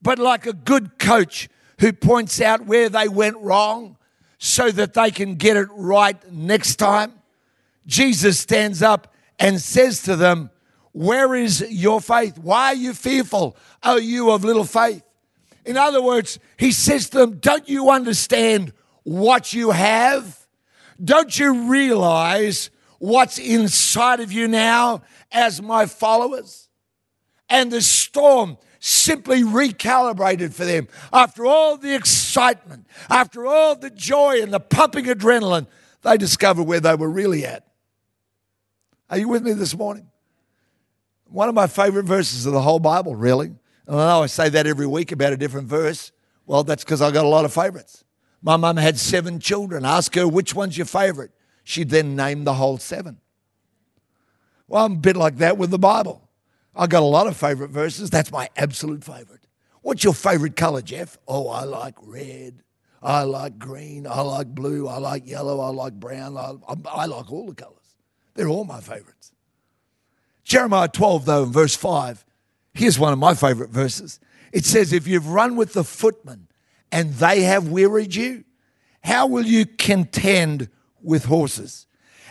But 0.02 0.18
like 0.18 0.46
a 0.46 0.52
good 0.52 0.98
coach 0.98 1.48
who 1.80 1.92
points 1.92 2.40
out 2.40 2.66
where 2.66 2.88
they 2.88 3.08
went 3.08 3.36
wrong 3.38 3.96
so 4.38 4.70
that 4.70 4.94
they 4.94 5.10
can 5.10 5.34
get 5.34 5.56
it 5.56 5.68
right 5.72 6.16
next 6.32 6.76
time, 6.76 7.12
Jesus 7.86 8.38
stands 8.38 8.82
up 8.82 9.12
and 9.38 9.60
says 9.60 10.02
to 10.02 10.16
them, 10.16 10.50
where 10.92 11.34
is 11.34 11.64
your 11.70 12.00
faith? 12.00 12.38
Why 12.38 12.66
are 12.66 12.74
you 12.74 12.94
fearful, 12.94 13.56
O 13.82 13.96
you 13.96 14.30
of 14.30 14.44
little 14.44 14.64
faith? 14.64 15.02
In 15.64 15.76
other 15.76 16.02
words, 16.02 16.38
he 16.56 16.72
says 16.72 17.10
to 17.10 17.18
them, 17.18 17.38
Don't 17.38 17.68
you 17.68 17.90
understand 17.90 18.72
what 19.04 19.52
you 19.52 19.70
have? 19.70 20.46
Don't 21.02 21.38
you 21.38 21.70
realize 21.70 22.70
what's 22.98 23.38
inside 23.38 24.20
of 24.20 24.32
you 24.32 24.48
now 24.48 25.02
as 25.30 25.62
my 25.62 25.86
followers? 25.86 26.68
And 27.48 27.70
the 27.70 27.82
storm 27.82 28.58
simply 28.80 29.42
recalibrated 29.42 30.52
for 30.52 30.64
them. 30.64 30.88
After 31.12 31.46
all 31.46 31.76
the 31.76 31.94
excitement, 31.94 32.86
after 33.08 33.46
all 33.46 33.76
the 33.76 33.90
joy 33.90 34.42
and 34.42 34.52
the 34.52 34.60
pumping 34.60 35.04
adrenaline, 35.04 35.66
they 36.02 36.16
discovered 36.16 36.62
where 36.64 36.80
they 36.80 36.94
were 36.94 37.10
really 37.10 37.44
at. 37.44 37.66
Are 39.10 39.18
you 39.18 39.28
with 39.28 39.42
me 39.42 39.52
this 39.52 39.76
morning? 39.76 40.06
One 41.30 41.48
of 41.48 41.54
my 41.54 41.66
favorite 41.66 42.06
verses 42.06 42.44
of 42.44 42.52
the 42.52 42.60
whole 42.60 42.80
Bible, 42.80 43.14
really. 43.14 43.52
And 43.86 44.00
I 44.00 44.18
I 44.18 44.26
say 44.26 44.48
that 44.48 44.66
every 44.66 44.86
week 44.86 45.12
about 45.12 45.32
a 45.32 45.36
different 45.36 45.68
verse. 45.68 46.12
Well, 46.46 46.64
that's 46.64 46.84
because 46.84 47.00
I 47.00 47.10
got 47.10 47.24
a 47.24 47.28
lot 47.28 47.44
of 47.44 47.52
favorites. 47.52 48.04
My 48.42 48.56
mum 48.56 48.76
had 48.76 48.98
seven 48.98 49.38
children. 49.38 49.84
Ask 49.84 50.14
her 50.16 50.26
which 50.26 50.54
one's 50.54 50.76
your 50.76 50.86
favorite. 50.86 51.30
She'd 51.62 51.90
then 51.90 52.16
name 52.16 52.44
the 52.44 52.54
whole 52.54 52.78
seven. 52.78 53.18
Well, 54.66 54.84
I'm 54.84 54.94
a 54.94 54.96
bit 54.96 55.16
like 55.16 55.36
that 55.36 55.58
with 55.58 55.70
the 55.70 55.78
Bible. 55.78 56.28
I 56.74 56.86
got 56.86 57.02
a 57.02 57.06
lot 57.06 57.26
of 57.26 57.36
favorite 57.36 57.70
verses. 57.70 58.10
That's 58.10 58.32
my 58.32 58.48
absolute 58.56 59.04
favorite. 59.04 59.46
What's 59.82 60.04
your 60.04 60.14
favorite 60.14 60.56
color, 60.56 60.82
Geoff? 60.82 61.18
Oh, 61.26 61.48
I 61.48 61.64
like 61.64 61.94
red. 62.02 62.62
I 63.02 63.22
like 63.22 63.58
green. 63.58 64.06
I 64.06 64.20
like 64.20 64.48
blue. 64.48 64.86
I 64.86 64.98
like 64.98 65.26
yellow. 65.28 65.60
I 65.60 65.68
like 65.68 65.94
brown. 65.94 66.36
I, 66.36 66.54
I, 66.68 66.74
I 66.86 67.06
like 67.06 67.32
all 67.32 67.46
the 67.46 67.54
colors. 67.54 67.76
They're 68.34 68.48
all 68.48 68.64
my 68.64 68.80
favorites. 68.80 69.32
Jeremiah 70.50 70.88
12, 70.88 71.26
though, 71.26 71.44
in 71.44 71.52
verse 71.52 71.76
5, 71.76 72.24
here's 72.74 72.98
one 72.98 73.12
of 73.12 73.20
my 73.20 73.34
favorite 73.34 73.70
verses. 73.70 74.18
It 74.52 74.64
says, 74.64 74.92
If 74.92 75.06
you've 75.06 75.28
run 75.28 75.54
with 75.54 75.74
the 75.74 75.84
footmen 75.84 76.48
and 76.90 77.14
they 77.14 77.42
have 77.42 77.68
wearied 77.68 78.16
you, 78.16 78.42
how 79.04 79.28
will 79.28 79.46
you 79.46 79.64
contend 79.64 80.68
with 81.04 81.26
horses? 81.26 81.86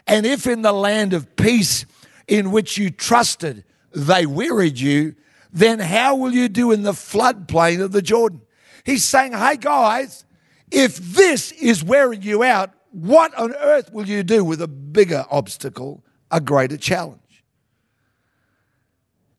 And 0.05 0.25
if 0.25 0.47
in 0.47 0.63
the 0.63 0.73
land 0.73 1.13
of 1.13 1.33
peace 1.37 1.85
in 2.27 2.51
which 2.51 2.77
you 2.77 2.89
trusted 2.89 3.63
they 3.93 4.25
wearied 4.25 4.77
you, 4.77 5.15
then 5.53 5.79
how 5.79 6.17
will 6.17 6.33
you 6.33 6.49
do 6.49 6.73
in 6.73 6.83
the 6.83 6.91
floodplain 6.91 7.81
of 7.81 7.93
the 7.93 8.01
Jordan? 8.01 8.41
He's 8.85 9.05
saying, 9.05 9.31
Hey 9.31 9.55
guys, 9.55 10.25
if 10.69 10.97
this 10.97 11.53
is 11.53 11.85
wearing 11.85 12.21
you 12.21 12.43
out, 12.43 12.71
what 12.91 13.33
on 13.35 13.53
earth 13.55 13.93
will 13.93 14.09
you 14.09 14.23
do 14.23 14.43
with 14.43 14.61
a 14.61 14.67
bigger 14.67 15.23
obstacle, 15.31 16.03
a 16.29 16.41
greater 16.41 16.75
challenge? 16.75 17.21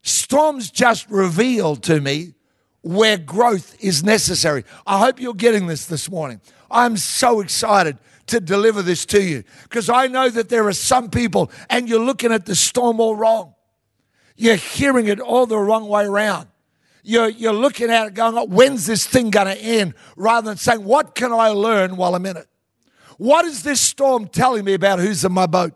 Storms 0.03 0.71
just 0.71 1.09
reveal 1.09 1.75
to 1.77 2.01
me 2.01 2.33
where 2.81 3.17
growth 3.17 3.75
is 3.79 4.03
necessary. 4.03 4.63
I 4.87 4.99
hope 4.99 5.19
you're 5.19 5.33
getting 5.33 5.67
this 5.67 5.85
this 5.85 6.09
morning. 6.09 6.41
I'm 6.69 6.97
so 6.97 7.41
excited 7.41 7.97
to 8.27 8.39
deliver 8.39 8.81
this 8.81 9.05
to 9.07 9.21
you 9.21 9.43
because 9.63 9.89
I 9.89 10.07
know 10.07 10.29
that 10.29 10.49
there 10.49 10.67
are 10.67 10.73
some 10.73 11.09
people 11.09 11.51
and 11.69 11.87
you're 11.87 12.03
looking 12.03 12.31
at 12.31 12.45
the 12.45 12.55
storm 12.55 12.99
all 12.99 13.15
wrong. 13.15 13.53
You're 14.35 14.55
hearing 14.55 15.07
it 15.07 15.19
all 15.19 15.45
the 15.45 15.57
wrong 15.57 15.87
way 15.87 16.05
around. 16.05 16.47
You're, 17.03 17.29
you're 17.29 17.53
looking 17.53 17.89
at 17.89 18.07
it 18.07 18.13
going, 18.13 18.49
when's 18.49 18.85
this 18.85 19.05
thing 19.05 19.29
going 19.29 19.47
to 19.47 19.61
end? 19.61 19.95
Rather 20.15 20.49
than 20.49 20.57
saying, 20.57 20.83
what 20.83 21.13
can 21.13 21.31
I 21.31 21.49
learn 21.49 21.97
while 21.97 22.15
I'm 22.15 22.25
in 22.25 22.37
it? 22.37 22.47
What 23.17 23.45
is 23.45 23.63
this 23.63 23.81
storm 23.81 24.27
telling 24.27 24.65
me 24.65 24.73
about 24.73 24.99
who's 24.99 25.23
in 25.25 25.31
my 25.31 25.45
boat? 25.45 25.73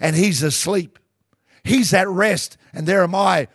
And 0.00 0.14
he's 0.14 0.42
asleep. 0.42 0.98
He's 1.62 1.94
at 1.94 2.08
rest. 2.08 2.58
And 2.74 2.86
there 2.86 3.02
am 3.02 3.14
I 3.14 3.48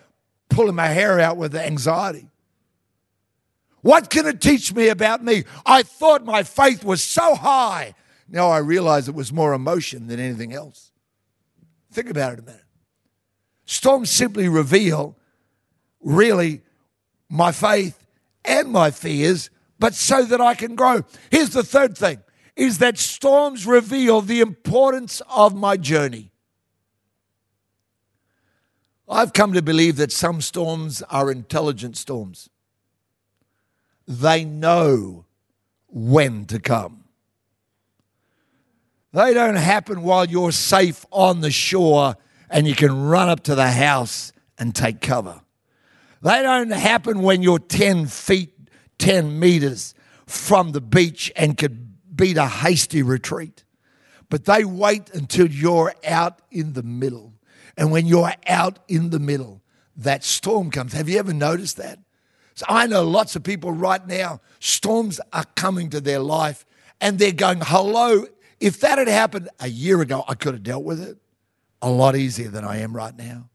pulling 0.50 0.76
my 0.76 0.88
hair 0.88 1.20
out 1.20 1.38
with 1.38 1.56
anxiety. 1.56 2.28
What 3.82 4.10
can 4.10 4.26
it 4.26 4.42
teach 4.42 4.74
me 4.74 4.90
about 4.90 5.24
me? 5.24 5.44
I 5.66 5.84
thought 5.84 6.26
my 6.26 6.44
faith 6.44 6.84
was 6.84 7.04
so 7.04 7.36
high. 7.36 7.96
Now 8.28 8.50
I 8.50 8.58
realize 8.58 9.08
it 9.08 9.16
was 9.16 9.32
more 9.32 9.54
emotion 9.54 10.08
than 10.08 10.20
anything 10.20 10.54
else. 10.54 10.92
Think 11.92 12.10
about 12.10 12.34
it 12.34 12.40
a 12.40 12.44
minute. 12.44 12.64
Storms 13.66 14.10
simply 14.10 14.50
reveal 14.50 15.16
really 16.02 16.62
my 17.30 17.52
faith 17.52 18.06
and 18.44 18.72
my 18.72 18.92
fears, 18.92 19.50
but 19.78 19.94
so 19.94 20.24
that 20.24 20.42
I 20.42 20.56
can 20.56 20.76
grow. 20.76 21.04
Here's 21.30 21.52
the 21.52 21.64
third 21.64 21.98
thing 21.98 22.22
is 22.56 22.80
that 22.80 22.98
storms 22.98 23.66
reveal 23.66 24.20
the 24.20 24.42
importance 24.42 25.22
of 25.30 25.56
my 25.56 25.78
journey. 25.78 26.32
I've 29.10 29.34
come 29.34 29.54
to 29.54 29.62
believe 29.62 29.96
that 29.96 30.12
some 30.12 30.40
storms 30.40 31.02
are 31.04 31.32
intelligent 31.32 31.98
storms. 31.98 32.50
They 34.08 34.46
know 34.46 35.26
when 35.88 36.46
to 36.46 36.60
come. 36.60 37.06
They 39.12 39.34
don't 39.34 39.56
happen 39.56 40.04
while 40.04 40.26
you're 40.26 40.52
safe 40.52 41.06
on 41.12 41.42
the 41.42 41.50
shore 41.50 42.16
and 42.52 42.68
you 42.68 42.76
can 42.76 43.08
run 43.08 43.30
up 43.30 43.44
to 43.44 43.56
the 43.56 43.72
house 43.72 44.32
and 44.60 44.76
take 44.76 45.02
cover. 45.02 45.42
They 46.22 46.44
don't 46.44 46.70
happen 46.70 47.22
when 47.22 47.42
you're 47.42 47.60
10 47.60 48.06
feet, 48.08 48.54
10 49.00 49.40
meters 49.40 49.96
from 50.28 50.74
the 50.74 50.82
beach 50.82 51.32
and 51.36 51.58
could 51.58 52.16
beat 52.16 52.38
a 52.38 52.46
hasty 52.46 53.02
retreat. 53.02 53.64
But 54.30 54.46
they 54.46 54.64
wait 54.64 55.10
until 55.12 55.48
you're 55.48 55.96
out 56.06 56.42
in 56.52 56.74
the 56.74 56.84
middle. 56.84 57.34
And 57.80 57.94
when 57.94 58.06
you're 58.06 58.34
out 58.46 58.78
in 58.90 59.10
the 59.10 59.20
middle, 59.20 59.62
that 59.96 60.26
storm 60.26 60.70
comes. 60.70 60.92
Have 60.92 61.08
you 61.08 61.18
ever 61.18 61.32
noticed 61.32 61.78
that? 61.78 61.98
So 62.54 62.66
I 62.68 62.88
know 62.88 63.06
lots 63.06 63.38
of 63.38 63.44
people 63.44 63.72
right 63.72 64.06
now, 64.06 64.42
storms 64.60 65.22
are 65.32 65.46
coming 65.56 65.90
to 65.92 66.02
their 66.02 66.20
life 66.20 66.66
and 67.00 67.18
they're 67.18 67.32
going, 67.32 67.62
hello. 67.62 68.26
If 68.60 68.82
that 68.82 68.98
had 68.98 69.08
happened 69.08 69.48
a 69.62 69.70
year 69.70 70.02
ago, 70.02 70.26
I 70.28 70.36
could 70.36 70.56
have 70.56 70.64
dealt 70.64 70.84
with 70.84 71.02
it 71.02 71.18
a 71.82 71.90
lot 71.90 72.18
easier 72.18 72.50
than 72.50 72.66
I 72.66 72.80
am 72.80 72.94
right 72.94 73.18
now. 73.18 73.50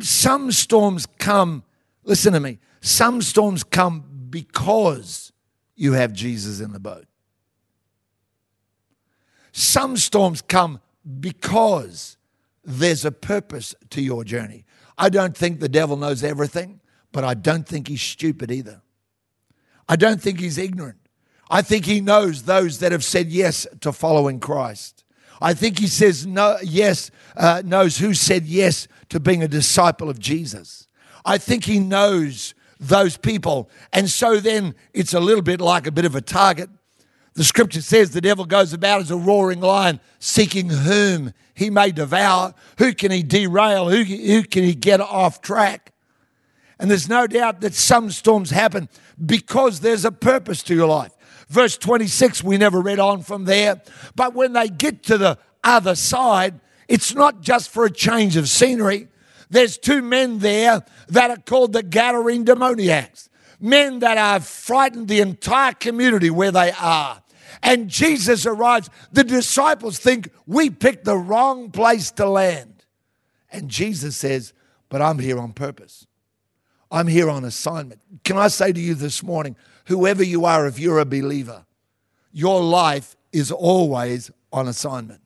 Some 0.00 0.50
storms 0.50 1.06
come, 1.18 1.62
listen 2.02 2.32
to 2.32 2.40
me, 2.40 2.58
some 2.80 3.22
storms 3.22 3.62
come 3.62 4.26
because 4.30 5.32
you 5.76 5.92
have 5.92 6.12
Jesus 6.12 6.58
in 6.58 6.72
the 6.72 6.80
boat. 6.80 7.06
Some 9.52 9.96
storms 9.96 10.42
come 10.42 10.80
because 11.20 12.16
there's 12.64 13.04
a 13.04 13.12
purpose 13.12 13.74
to 13.90 14.00
your 14.00 14.24
journey. 14.24 14.64
I 14.96 15.08
don't 15.08 15.36
think 15.36 15.60
the 15.60 15.68
devil 15.68 15.96
knows 15.96 16.22
everything, 16.22 16.80
but 17.12 17.24
I 17.24 17.34
don't 17.34 17.66
think 17.66 17.88
he's 17.88 18.02
stupid 18.02 18.50
either. 18.50 18.82
I 19.88 19.96
don't 19.96 20.20
think 20.20 20.40
he's 20.40 20.58
ignorant. 20.58 20.98
I 21.50 21.62
think 21.62 21.84
he 21.84 22.00
knows 22.00 22.44
those 22.44 22.78
that 22.78 22.92
have 22.92 23.04
said 23.04 23.28
yes 23.28 23.66
to 23.80 23.92
following 23.92 24.40
Christ. 24.40 25.04
I 25.40 25.52
think 25.52 25.78
he 25.78 25.88
says 25.88 26.26
no, 26.26 26.56
yes, 26.62 27.10
uh, 27.36 27.62
knows 27.64 27.98
who 27.98 28.14
said 28.14 28.46
yes 28.46 28.88
to 29.10 29.20
being 29.20 29.42
a 29.42 29.48
disciple 29.48 30.08
of 30.08 30.18
Jesus. 30.18 30.88
I 31.24 31.38
think 31.38 31.64
he 31.64 31.78
knows 31.78 32.54
those 32.80 33.16
people. 33.16 33.70
And 33.92 34.08
so 34.08 34.40
then 34.40 34.74
it's 34.92 35.14
a 35.14 35.20
little 35.20 35.42
bit 35.42 35.60
like 35.60 35.86
a 35.86 35.92
bit 35.92 36.04
of 36.04 36.14
a 36.14 36.20
target. 36.20 36.70
The 37.34 37.44
scripture 37.44 37.82
says 37.82 38.10
the 38.10 38.20
devil 38.20 38.44
goes 38.44 38.72
about 38.72 39.00
as 39.00 39.10
a 39.10 39.16
roaring 39.16 39.60
lion, 39.60 40.00
seeking 40.20 40.68
whom 40.68 41.32
he 41.54 41.68
may 41.68 41.90
devour. 41.90 42.54
Who 42.78 42.94
can 42.94 43.10
he 43.10 43.22
derail? 43.22 43.88
Who, 43.88 44.02
who 44.04 44.44
can 44.44 44.62
he 44.62 44.74
get 44.74 45.00
off 45.00 45.40
track? 45.40 45.92
And 46.78 46.90
there's 46.90 47.08
no 47.08 47.26
doubt 47.26 47.60
that 47.60 47.74
some 47.74 48.10
storms 48.10 48.50
happen 48.50 48.88
because 49.24 49.80
there's 49.80 50.04
a 50.04 50.12
purpose 50.12 50.62
to 50.64 50.74
your 50.74 50.88
life. 50.88 51.12
Verse 51.48 51.76
26, 51.76 52.42
we 52.42 52.56
never 52.56 52.80
read 52.80 52.98
on 52.98 53.22
from 53.22 53.44
there. 53.44 53.82
But 54.14 54.34
when 54.34 54.52
they 54.52 54.68
get 54.68 55.02
to 55.04 55.18
the 55.18 55.38
other 55.62 55.94
side, 55.94 56.60
it's 56.88 57.14
not 57.14 57.40
just 57.40 57.70
for 57.70 57.84
a 57.84 57.90
change 57.90 58.36
of 58.36 58.48
scenery. 58.48 59.08
There's 59.50 59.78
two 59.78 60.02
men 60.02 60.38
there 60.38 60.84
that 61.08 61.30
are 61.30 61.36
called 61.36 61.72
the 61.72 61.82
Gadarene 61.82 62.44
demoniacs, 62.44 63.28
men 63.60 64.00
that 64.00 64.18
have 64.18 64.46
frightened 64.46 65.08
the 65.08 65.20
entire 65.20 65.72
community 65.72 66.30
where 66.30 66.50
they 66.50 66.72
are. 66.72 67.22
And 67.64 67.88
Jesus 67.88 68.44
arrives. 68.44 68.90
The 69.10 69.24
disciples 69.24 69.98
think 69.98 70.28
we 70.46 70.68
picked 70.68 71.06
the 71.06 71.16
wrong 71.16 71.70
place 71.70 72.10
to 72.12 72.28
land. 72.28 72.84
And 73.50 73.70
Jesus 73.70 74.16
says, 74.16 74.52
But 74.90 75.00
I'm 75.00 75.18
here 75.18 75.38
on 75.38 75.54
purpose. 75.54 76.06
I'm 76.90 77.08
here 77.08 77.30
on 77.30 77.44
assignment. 77.44 78.02
Can 78.22 78.36
I 78.36 78.48
say 78.48 78.70
to 78.70 78.78
you 78.78 78.94
this 78.94 79.22
morning, 79.22 79.56
whoever 79.86 80.22
you 80.22 80.44
are, 80.44 80.66
if 80.66 80.78
you're 80.78 80.98
a 80.98 81.06
believer, 81.06 81.64
your 82.32 82.62
life 82.62 83.16
is 83.32 83.50
always 83.50 84.30
on 84.52 84.68
assignment. 84.68 85.22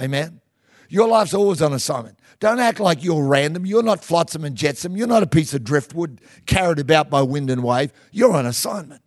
Amen? 0.00 0.40
Your 0.88 1.06
life's 1.06 1.34
always 1.34 1.62
on 1.62 1.72
assignment. 1.72 2.18
Don't 2.40 2.58
act 2.58 2.80
like 2.80 3.04
you're 3.04 3.24
random. 3.24 3.64
You're 3.64 3.82
not 3.82 4.04
flotsam 4.04 4.44
and 4.44 4.56
jetsam. 4.56 4.96
You're 4.96 5.06
not 5.06 5.22
a 5.22 5.26
piece 5.26 5.54
of 5.54 5.62
driftwood 5.62 6.20
carried 6.46 6.80
about 6.80 7.10
by 7.10 7.22
wind 7.22 7.48
and 7.48 7.62
wave. 7.62 7.92
You're 8.10 8.32
on 8.32 8.44
assignment. 8.44 9.03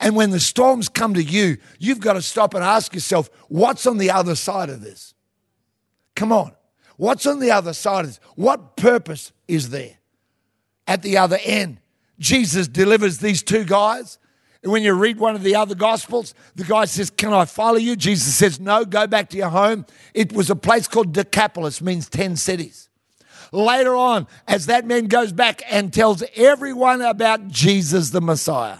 And 0.00 0.14
when 0.14 0.30
the 0.30 0.40
storms 0.40 0.88
come 0.88 1.14
to 1.14 1.22
you, 1.22 1.56
you've 1.78 2.00
got 2.00 2.14
to 2.14 2.22
stop 2.22 2.54
and 2.54 2.62
ask 2.62 2.94
yourself, 2.94 3.30
what's 3.48 3.86
on 3.86 3.98
the 3.98 4.10
other 4.10 4.34
side 4.34 4.68
of 4.68 4.80
this? 4.80 5.14
Come 6.14 6.32
on. 6.32 6.52
What's 6.96 7.26
on 7.26 7.40
the 7.40 7.50
other 7.50 7.72
side 7.72 8.00
of 8.00 8.06
this? 8.08 8.20
What 8.34 8.76
purpose 8.76 9.32
is 9.48 9.70
there 9.70 9.98
at 10.86 11.02
the 11.02 11.18
other 11.18 11.38
end? 11.44 11.78
Jesus 12.18 12.68
delivers 12.68 13.18
these 13.18 13.42
two 13.42 13.64
guys. 13.64 14.18
And 14.62 14.72
when 14.72 14.82
you 14.82 14.94
read 14.94 15.18
one 15.18 15.34
of 15.34 15.42
the 15.42 15.54
other 15.54 15.74
gospels, 15.74 16.34
the 16.54 16.64
guy 16.64 16.86
says, 16.86 17.10
Can 17.10 17.32
I 17.32 17.44
follow 17.44 17.76
you? 17.76 17.94
Jesus 17.94 18.34
says, 18.34 18.58
No, 18.58 18.84
go 18.84 19.06
back 19.06 19.28
to 19.30 19.36
your 19.36 19.50
home. 19.50 19.86
It 20.14 20.32
was 20.32 20.50
a 20.50 20.56
place 20.56 20.88
called 20.88 21.12
Decapolis, 21.12 21.80
means 21.82 22.08
10 22.08 22.36
cities. 22.36 22.88
Later 23.52 23.94
on, 23.94 24.26
as 24.48 24.66
that 24.66 24.86
man 24.86 25.06
goes 25.06 25.32
back 25.32 25.62
and 25.70 25.92
tells 25.92 26.22
everyone 26.34 27.00
about 27.00 27.48
Jesus 27.48 28.10
the 28.10 28.20
Messiah, 28.20 28.78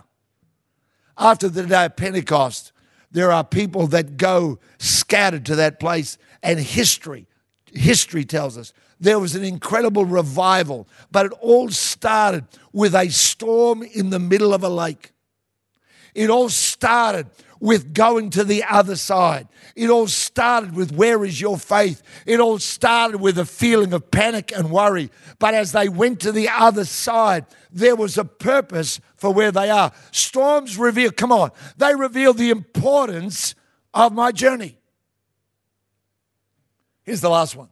after 1.18 1.48
the 1.48 1.64
day 1.64 1.86
of 1.86 1.96
Pentecost, 1.96 2.72
there 3.10 3.32
are 3.32 3.44
people 3.44 3.86
that 3.88 4.16
go 4.16 4.58
scattered 4.78 5.46
to 5.46 5.56
that 5.56 5.80
place, 5.80 6.18
and 6.42 6.58
history, 6.58 7.26
history 7.72 8.24
tells 8.24 8.58
us 8.58 8.72
there 9.00 9.18
was 9.18 9.34
an 9.34 9.44
incredible 9.44 10.04
revival, 10.04 10.88
but 11.10 11.26
it 11.26 11.32
all 11.40 11.68
started 11.70 12.44
with 12.72 12.94
a 12.94 13.08
storm 13.08 13.82
in 13.82 14.10
the 14.10 14.18
middle 14.18 14.54
of 14.54 14.62
a 14.62 14.68
lake. 14.68 15.12
It 16.14 16.30
all 16.30 16.48
started 16.48 17.26
with 17.60 17.94
going 17.94 18.30
to 18.30 18.44
the 18.44 18.64
other 18.64 18.96
side. 18.96 19.48
It 19.74 19.90
all 19.90 20.06
started 20.06 20.74
with 20.74 20.92
where 20.92 21.24
is 21.24 21.40
your 21.40 21.58
faith? 21.58 22.02
It 22.26 22.40
all 22.40 22.58
started 22.58 23.20
with 23.20 23.38
a 23.38 23.44
feeling 23.44 23.92
of 23.92 24.10
panic 24.10 24.52
and 24.54 24.70
worry. 24.70 25.10
But 25.38 25.54
as 25.54 25.72
they 25.72 25.88
went 25.88 26.20
to 26.20 26.32
the 26.32 26.48
other 26.48 26.84
side, 26.84 27.46
there 27.70 27.96
was 27.96 28.18
a 28.18 28.24
purpose 28.24 29.00
for 29.16 29.32
where 29.32 29.52
they 29.52 29.70
are. 29.70 29.92
Storms 30.12 30.78
reveal, 30.78 31.10
come 31.10 31.32
on, 31.32 31.50
they 31.76 31.94
reveal 31.94 32.32
the 32.32 32.50
importance 32.50 33.54
of 33.92 34.12
my 34.12 34.32
journey. 34.32 34.78
Here's 37.02 37.20
the 37.20 37.30
last 37.30 37.54
one. 37.54 37.68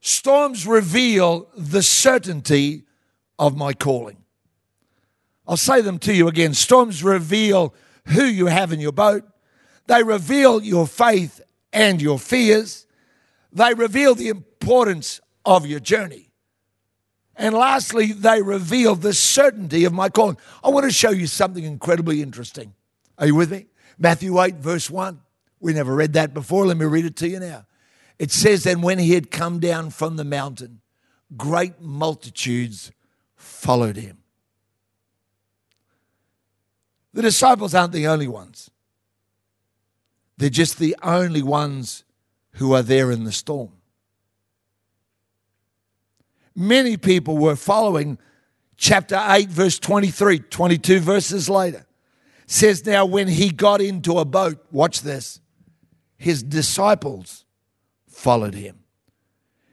Storms 0.00 0.66
reveal 0.66 1.48
the 1.56 1.82
certainty 1.82 2.84
of 3.38 3.56
my 3.56 3.72
calling. 3.72 4.16
I'll 5.46 5.56
say 5.56 5.80
them 5.80 5.98
to 6.00 6.14
you 6.14 6.28
again. 6.28 6.54
Storms 6.54 7.02
reveal 7.02 7.74
who 8.08 8.24
you 8.24 8.46
have 8.46 8.72
in 8.72 8.80
your 8.80 8.92
boat, 8.92 9.24
they 9.86 10.02
reveal 10.02 10.62
your 10.62 10.86
faith 10.86 11.40
and 11.72 12.00
your 12.00 12.18
fears, 12.18 12.86
they 13.52 13.74
reveal 13.74 14.14
the 14.14 14.28
importance 14.28 15.20
of 15.44 15.66
your 15.66 15.80
journey. 15.80 16.28
And 17.36 17.54
lastly, 17.54 18.12
they 18.12 18.42
reveal 18.42 18.96
the 18.96 19.14
certainty 19.14 19.84
of 19.84 19.92
my 19.92 20.08
calling. 20.08 20.36
I 20.62 20.70
want 20.70 20.84
to 20.84 20.92
show 20.92 21.10
you 21.10 21.28
something 21.28 21.62
incredibly 21.62 22.20
interesting. 22.20 22.74
Are 23.16 23.26
you 23.26 23.36
with 23.36 23.52
me? 23.52 23.66
Matthew 23.96 24.40
8, 24.40 24.56
verse 24.56 24.90
1. 24.90 25.20
We 25.60 25.72
never 25.72 25.94
read 25.94 26.14
that 26.14 26.34
before. 26.34 26.66
Let 26.66 26.76
me 26.76 26.86
read 26.86 27.04
it 27.04 27.16
to 27.16 27.28
you 27.28 27.38
now. 27.38 27.66
It 28.18 28.32
says, 28.32 28.66
And 28.66 28.82
when 28.82 28.98
he 28.98 29.12
had 29.14 29.30
come 29.30 29.60
down 29.60 29.90
from 29.90 30.16
the 30.16 30.24
mountain, 30.24 30.80
great 31.36 31.80
multitudes 31.80 32.90
followed 33.36 33.96
him. 33.96 34.17
The 37.18 37.22
disciples 37.22 37.74
aren't 37.74 37.92
the 37.92 38.06
only 38.06 38.28
ones. 38.28 38.70
They're 40.36 40.48
just 40.48 40.78
the 40.78 40.94
only 41.02 41.42
ones 41.42 42.04
who 42.52 42.74
are 42.74 42.82
there 42.84 43.10
in 43.10 43.24
the 43.24 43.32
storm. 43.32 43.72
Many 46.54 46.96
people 46.96 47.36
were 47.36 47.56
following 47.56 48.18
chapter 48.76 49.20
8, 49.20 49.48
verse 49.48 49.80
23, 49.80 50.38
22 50.38 51.00
verses 51.00 51.50
later. 51.50 51.86
Says, 52.46 52.86
Now 52.86 53.04
when 53.04 53.26
he 53.26 53.50
got 53.50 53.80
into 53.80 54.18
a 54.20 54.24
boat, 54.24 54.64
watch 54.70 55.00
this, 55.00 55.40
his 56.18 56.44
disciples 56.44 57.44
followed 58.06 58.54
him. 58.54 58.78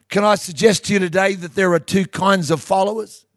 Can 0.10 0.24
I 0.24 0.34
suggest 0.34 0.86
to 0.86 0.94
you 0.94 0.98
today 0.98 1.36
that 1.36 1.54
there 1.54 1.72
are 1.74 1.80
two 1.80 2.08
kinds 2.08 2.50
of 2.50 2.60
followers? 2.60 3.28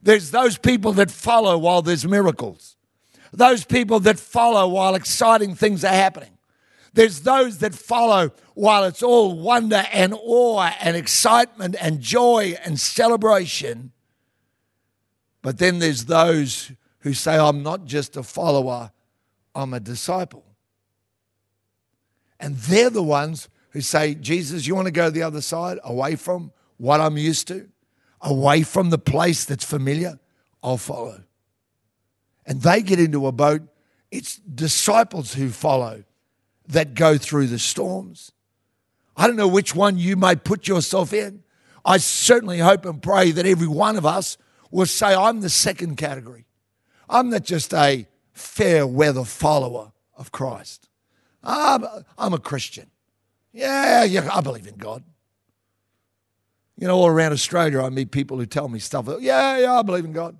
There's 0.00 0.30
those 0.30 0.58
people 0.58 0.92
that 0.92 1.10
follow 1.10 1.58
while 1.58 1.82
there's 1.82 2.06
miracles, 2.06 2.76
those 3.32 3.64
people 3.64 4.00
that 4.00 4.18
follow 4.18 4.68
while 4.68 4.94
exciting 4.94 5.54
things 5.54 5.84
are 5.84 5.88
happening. 5.88 6.30
There's 6.94 7.20
those 7.20 7.58
that 7.58 7.74
follow 7.74 8.32
while 8.54 8.84
it's 8.84 9.02
all 9.02 9.38
wonder 9.38 9.84
and 9.92 10.14
awe 10.14 10.72
and 10.80 10.96
excitement 10.96 11.76
and 11.80 12.00
joy 12.00 12.56
and 12.64 12.80
celebration. 12.80 13.92
But 15.42 15.58
then 15.58 15.78
there's 15.78 16.06
those 16.06 16.72
who 17.00 17.14
say, 17.14 17.38
I'm 17.38 17.62
not 17.62 17.84
just 17.84 18.16
a 18.16 18.22
follower, 18.22 18.90
I'm 19.54 19.74
a 19.74 19.80
disciple. 19.80 20.44
And 22.40 22.56
they're 22.56 22.90
the 22.90 23.02
ones 23.02 23.48
who 23.70 23.80
say, 23.80 24.14
Jesus, 24.14 24.66
you 24.66 24.74
want 24.74 24.86
to 24.86 24.92
go 24.92 25.10
the 25.10 25.22
other 25.22 25.40
side, 25.40 25.78
away 25.84 26.16
from 26.16 26.52
what 26.78 27.00
I'm 27.00 27.16
used 27.16 27.48
to, 27.48 27.68
away 28.20 28.62
from 28.62 28.90
the 28.90 28.98
place 28.98 29.44
that's 29.44 29.64
familiar? 29.64 30.18
I'll 30.62 30.78
follow. 30.78 31.22
And 32.48 32.62
they 32.62 32.82
get 32.82 32.98
into 32.98 33.26
a 33.26 33.32
boat. 33.32 33.62
It's 34.10 34.36
disciples 34.36 35.34
who 35.34 35.50
follow 35.50 36.02
that 36.66 36.94
go 36.94 37.18
through 37.18 37.48
the 37.48 37.58
storms. 37.58 38.32
I 39.16 39.26
don't 39.26 39.36
know 39.36 39.46
which 39.46 39.74
one 39.74 39.98
you 39.98 40.16
may 40.16 40.34
put 40.34 40.66
yourself 40.66 41.12
in. 41.12 41.44
I 41.84 41.98
certainly 41.98 42.58
hope 42.58 42.84
and 42.86 43.02
pray 43.02 43.32
that 43.32 43.46
every 43.46 43.68
one 43.68 43.96
of 43.96 44.06
us 44.06 44.38
will 44.70 44.86
say, 44.86 45.14
I'm 45.14 45.40
the 45.40 45.50
second 45.50 45.96
category. 45.96 46.46
I'm 47.08 47.30
not 47.30 47.44
just 47.44 47.72
a 47.74 48.06
fair 48.32 48.86
weather 48.86 49.24
follower 49.24 49.92
of 50.16 50.32
Christ. 50.32 50.88
I'm, 51.42 51.84
I'm 52.16 52.32
a 52.32 52.38
Christian. 52.38 52.90
Yeah, 53.52 54.04
yeah, 54.04 54.28
I 54.32 54.40
believe 54.40 54.66
in 54.66 54.76
God. 54.76 55.04
You 56.76 56.86
know, 56.86 56.96
all 56.96 57.08
around 57.08 57.32
Australia, 57.32 57.82
I 57.82 57.90
meet 57.90 58.10
people 58.10 58.38
who 58.38 58.46
tell 58.46 58.68
me 58.68 58.78
stuff. 58.78 59.08
Yeah, 59.20 59.58
yeah, 59.58 59.78
I 59.78 59.82
believe 59.82 60.04
in 60.04 60.12
God. 60.12 60.36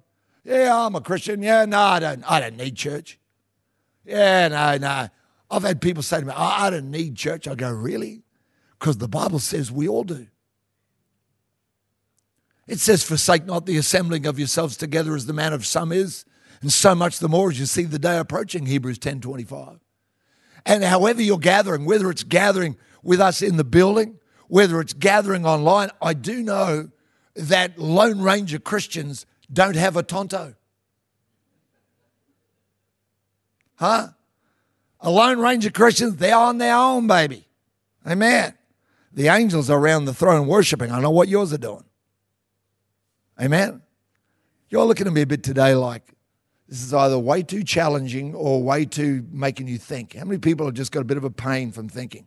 Yeah, 0.49 0.87
I'm 0.87 0.95
a 0.95 1.03
Christian. 1.03 1.43
Yeah, 1.43 1.67
no, 1.67 1.79
I 1.79 2.01
don't. 2.01 2.25
I 2.31 2.41
don't 2.41 2.57
need 2.57 2.75
church. 2.75 3.19
Yeah, 4.07 4.49
no, 4.49 4.79
no. 4.79 5.09
I've 5.51 5.63
had 5.63 5.83
people 5.83 6.03
say 6.03 6.21
to 6.21 6.27
me, 6.27 6.33
I, 6.33 6.67
I 6.67 6.71
don't 6.71 6.91
need 6.91 7.17
church. 7.17 7.47
I 7.47 7.55
go, 7.55 7.71
really? 7.71 8.23
Because 8.79 8.97
the 8.97 9.09
Bible 9.09 9.41
says 9.41 9.71
we 9.71 9.87
all 9.87 10.05
do. 10.05 10.27
It 12.67 12.81
says, 12.81 13.03
forsake 13.03 13.45
not 13.45 13.67
the 13.67 13.77
assembling 13.77 14.25
of 14.25 14.39
yourselves 14.39 14.79
together 14.79 15.15
as 15.15 15.27
the 15.27 15.35
man 15.35 15.53
of 15.53 15.67
some 15.67 15.93
is, 15.93 16.25
and 16.63 16.73
so 16.73 16.95
much 16.95 17.19
the 17.19 17.29
more 17.29 17.51
as 17.51 17.61
you 17.61 17.67
see 17.67 17.83
the 17.83 17.99
day 17.99 18.17
approaching, 18.17 18.65
Hebrews 18.65 18.99
10 18.99 19.21
25. 19.21 19.81
And 20.65 20.83
however 20.83 21.21
you're 21.21 21.39
gathering, 21.39 21.85
whether 21.85 22.11
it's 22.11 22.25
gathering 22.25 22.79
with 23.03 23.21
us 23.21 23.43
in 23.43 23.59
the 23.59 23.65
building, 23.65 24.19
whether 24.49 24.81
it's 24.81 24.95
gathering 24.95 25.45
online, 25.45 25.91
I 26.01 26.15
do 26.15 26.43
know 26.43 26.89
that 27.35 27.79
Lone 27.79 28.23
Ranger 28.23 28.59
Christians 28.59 29.27
don't 29.53 29.77
have 29.77 29.97
a 29.97 30.03
Tonto. 30.03 30.55
Huh? 33.77 34.09
A 35.01 35.11
Lone 35.11 35.39
Ranger 35.39 35.71
Christians, 35.71 36.17
they're 36.17 36.37
on 36.37 36.59
their 36.59 36.75
own, 36.75 37.07
baby. 37.07 37.47
Amen. 38.07 38.55
The 39.13 39.29
angels 39.29 39.71
are 39.71 39.79
around 39.79 40.05
the 40.05 40.15
throne 40.15 40.47
worshiping. 40.47 40.91
I 40.91 41.01
know 41.01 41.11
what 41.11 41.29
yours 41.29 41.53
are 41.53 41.59
doing. 41.59 41.85
Amen. 43.41 43.83
You're 44.69 44.85
looking 44.85 45.07
at 45.07 45.13
me 45.13 45.23
a 45.23 45.27
bit 45.27 45.43
today 45.43 45.75
like 45.75 46.03
this 46.69 46.83
is 46.83 46.93
either 46.93 47.19
way 47.19 47.43
too 47.43 47.63
challenging 47.63 48.35
or 48.35 48.63
way 48.63 48.85
too 48.85 49.27
making 49.31 49.69
you 49.69 49.79
think. 49.79 50.15
How 50.15 50.25
many 50.25 50.39
people 50.39 50.67
have 50.67 50.75
just 50.75 50.93
got 50.93 51.01
a 51.01 51.05
bit 51.05 51.17
of 51.17 51.25
a 51.25 51.31
pain 51.31 51.73
from 51.73 51.89
thinking? 51.89 52.27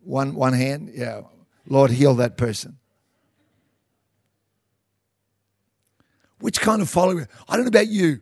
One, 0.00 0.34
one 0.34 0.54
hand? 0.54 0.90
Yeah. 0.94 1.22
Lord, 1.66 1.90
heal 1.90 2.14
that 2.14 2.36
person. 2.36 2.78
Which 6.44 6.60
kind 6.60 6.82
of 6.82 6.90
follower? 6.90 7.26
I 7.48 7.56
don't 7.56 7.64
know 7.64 7.68
about 7.68 7.88
you, 7.88 8.20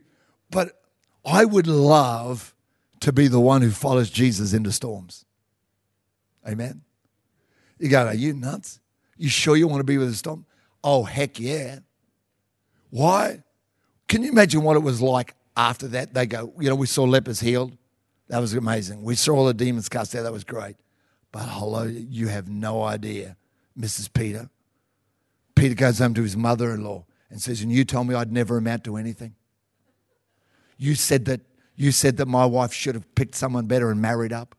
but 0.49 0.81
I 1.25 1.43
would 1.43 1.67
love 1.67 2.55
to 3.01 3.11
be 3.11 3.27
the 3.27 3.41
one 3.41 3.61
who 3.61 3.69
follows 3.69 4.09
Jesus 4.09 4.53
into 4.53 4.71
storms. 4.71 5.25
Amen. 6.47 6.83
You 7.79 7.89
go, 7.89 8.05
are 8.05 8.13
you 8.13 8.31
nuts? 8.31 8.79
You 9.17 9.27
sure 9.27 9.57
you 9.57 9.67
want 9.67 9.81
to 9.81 9.83
be 9.83 9.97
with 9.97 10.07
a 10.07 10.13
storm? 10.13 10.45
Oh, 10.85 11.03
heck 11.03 11.37
yeah. 11.37 11.79
Why? 12.91 13.43
Can 14.07 14.23
you 14.23 14.31
imagine 14.31 14.63
what 14.63 14.77
it 14.77 14.83
was 14.83 15.01
like 15.01 15.35
after 15.57 15.89
that? 15.89 16.13
They 16.13 16.25
go, 16.25 16.53
you 16.57 16.69
know, 16.69 16.75
we 16.75 16.87
saw 16.87 17.03
lepers 17.03 17.41
healed. 17.41 17.77
That 18.29 18.39
was 18.39 18.53
amazing. 18.53 19.03
We 19.03 19.15
saw 19.15 19.35
all 19.35 19.45
the 19.47 19.53
demons 19.53 19.89
cast 19.89 20.15
out. 20.15 20.23
That 20.23 20.31
was 20.31 20.45
great. 20.45 20.77
But 21.33 21.41
hello, 21.41 21.83
you 21.83 22.29
have 22.29 22.47
no 22.47 22.83
idea, 22.83 23.35
Mrs. 23.77 24.13
Peter. 24.13 24.49
Peter 25.55 25.75
goes 25.75 25.99
home 25.99 26.13
to 26.13 26.23
his 26.23 26.37
mother 26.37 26.73
in 26.73 26.85
law 26.85 27.03
and 27.33 27.41
says, 27.41 27.61
And 27.61 27.71
you 27.71 27.83
told 27.83 28.07
me 28.07 28.13
I'd 28.13 28.31
never 28.31 28.57
amount 28.57 28.83
to 28.83 28.95
anything. 28.95 29.33
You 30.77 30.93
said 30.93 31.25
that 31.25 31.41
you 31.75 31.91
said 31.91 32.17
that 32.17 32.27
my 32.27 32.45
wife 32.45 32.71
should 32.71 32.93
have 32.93 33.15
picked 33.15 33.33
someone 33.33 33.65
better 33.65 33.89
and 33.89 33.99
married 33.99 34.31
up. 34.31 34.55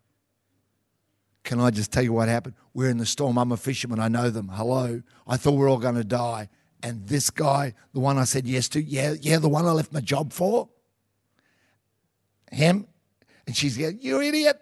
Can 1.45 1.61
I 1.61 1.71
just 1.71 1.93
tell 1.93 2.03
you 2.03 2.13
what 2.13 2.29
happened? 2.29 2.57
We're 2.75 2.91
in 2.91 2.99
the 2.99 3.07
storm. 3.07 3.39
I'm 3.39 3.53
a 3.53 3.57
fisherman. 3.57 4.01
I 4.01 4.09
know 4.09 4.29
them. 4.29 4.49
Hello. 4.49 5.03
I 5.25 5.37
thought 5.37 5.53
we 5.53 5.65
are 5.65 5.69
all 5.69 5.79
going 5.79 5.95
to 5.95 6.03
die. 6.03 6.49
And 6.83 7.07
this 7.07 7.31
guy, 7.31 7.75
the 7.93 8.01
one 8.01 8.19
I 8.19 8.25
said 8.25 8.45
yes 8.45 8.69
to, 8.71 8.83
yeah, 8.83 9.15
yeah, 9.21 9.39
the 9.39 9.49
one 9.49 9.65
I 9.67 9.71
left 9.71 9.93
my 9.93 10.01
job 10.01 10.33
for, 10.33 10.69
him. 12.51 12.89
And 13.47 13.57
she's 13.57 13.79
going, 13.79 13.99
You 14.01 14.21
idiot. 14.21 14.61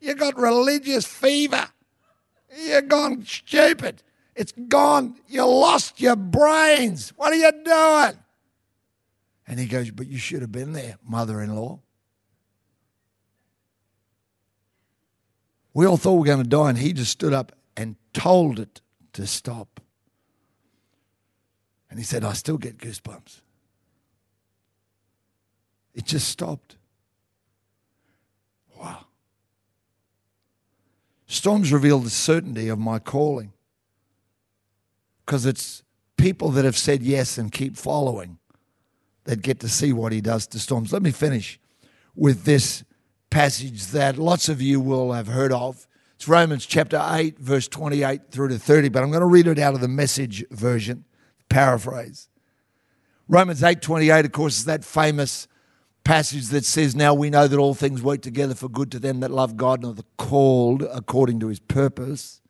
You 0.00 0.14
got 0.14 0.36
religious 0.36 1.06
fever. 1.06 1.66
You're 2.54 2.82
gone 2.82 3.24
stupid. 3.24 4.02
It's 4.34 4.52
gone. 4.52 5.16
You 5.28 5.44
lost 5.44 6.00
your 6.00 6.16
brains. 6.16 7.10
What 7.16 7.32
are 7.32 7.36
you 7.36 7.52
doing? 7.64 8.18
And 9.46 9.60
he 9.60 9.66
goes, 9.66 9.90
But 9.90 10.08
you 10.08 10.18
should 10.18 10.40
have 10.40 10.52
been 10.52 10.72
there, 10.72 10.96
mother 11.06 11.40
in 11.40 11.54
law. 11.54 11.80
We 15.72 15.86
all 15.86 15.96
thought 15.96 16.14
we 16.14 16.18
were 16.20 16.26
going 16.26 16.42
to 16.42 16.48
die, 16.48 16.70
and 16.70 16.78
he 16.78 16.92
just 16.92 17.10
stood 17.10 17.32
up 17.32 17.52
and 17.76 17.96
told 18.12 18.60
it 18.60 18.80
to 19.14 19.26
stop. 19.26 19.80
And 21.90 21.98
he 21.98 22.04
said, 22.04 22.24
I 22.24 22.32
still 22.32 22.58
get 22.58 22.78
goosebumps. 22.78 23.40
It 25.94 26.04
just 26.04 26.28
stopped. 26.28 26.76
Wow. 28.76 29.06
Storms 31.26 31.72
reveal 31.72 32.00
the 32.00 32.10
certainty 32.10 32.68
of 32.68 32.78
my 32.78 32.98
calling 32.98 33.53
because 35.24 35.46
it's 35.46 35.82
people 36.16 36.50
that 36.50 36.64
have 36.64 36.76
said 36.76 37.02
yes 37.02 37.38
and 37.38 37.52
keep 37.52 37.76
following 37.76 38.38
that 39.24 39.42
get 39.42 39.60
to 39.60 39.68
see 39.68 39.92
what 39.92 40.12
he 40.12 40.20
does 40.20 40.46
to 40.48 40.58
storms. 40.58 40.92
Let 40.92 41.02
me 41.02 41.10
finish 41.10 41.58
with 42.14 42.44
this 42.44 42.84
passage 43.30 43.86
that 43.88 44.16
lots 44.16 44.48
of 44.48 44.62
you 44.62 44.80
will 44.80 45.12
have 45.12 45.26
heard 45.26 45.52
of. 45.52 45.86
It's 46.14 46.28
Romans 46.28 46.66
chapter 46.66 47.02
8, 47.04 47.38
verse 47.38 47.66
28 47.66 48.30
through 48.30 48.48
to 48.48 48.58
30, 48.58 48.90
but 48.90 49.02
I'm 49.02 49.10
going 49.10 49.20
to 49.20 49.26
read 49.26 49.46
it 49.46 49.58
out 49.58 49.74
of 49.74 49.80
the 49.80 49.88
message 49.88 50.44
version, 50.50 51.04
paraphrase. 51.48 52.28
Romans 53.28 53.62
8, 53.62 53.80
28, 53.80 54.26
of 54.26 54.32
course, 54.32 54.58
is 54.58 54.64
that 54.66 54.84
famous 54.84 55.48
passage 56.04 56.48
that 56.48 56.64
says, 56.64 56.94
Now 56.94 57.14
we 57.14 57.30
know 57.30 57.48
that 57.48 57.58
all 57.58 57.74
things 57.74 58.02
work 58.02 58.22
together 58.22 58.54
for 58.54 58.68
good 58.68 58.92
to 58.92 58.98
them 58.98 59.20
that 59.20 59.30
love 59.30 59.56
God 59.56 59.82
and 59.82 59.98
are 59.98 60.02
called 60.16 60.82
according 60.82 61.40
to 61.40 61.48
his 61.48 61.58
purpose, 61.58 62.40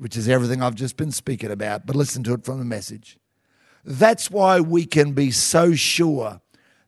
which 0.00 0.16
is 0.16 0.30
everything 0.30 0.62
I've 0.62 0.76
just 0.76 0.96
been 0.96 1.12
speaking 1.12 1.50
about. 1.50 1.84
But 1.84 1.94
listen 1.94 2.22
to 2.22 2.32
it 2.32 2.42
from 2.42 2.58
the 2.58 2.64
message. 2.64 3.18
That's 3.84 4.30
why 4.30 4.58
we 4.58 4.86
can 4.86 5.12
be 5.12 5.30
so 5.30 5.74
sure 5.74 6.40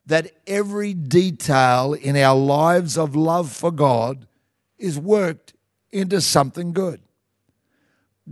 that 0.07 0.31
every 0.47 0.95
detail 0.95 1.93
in 1.93 2.17
our 2.17 2.35
lives 2.35 2.97
of 2.97 3.15
love 3.15 3.51
for 3.51 3.71
God 3.71 4.27
is 4.79 4.97
worked 4.97 5.53
into 5.91 6.21
something 6.21 6.73
good. 6.73 7.01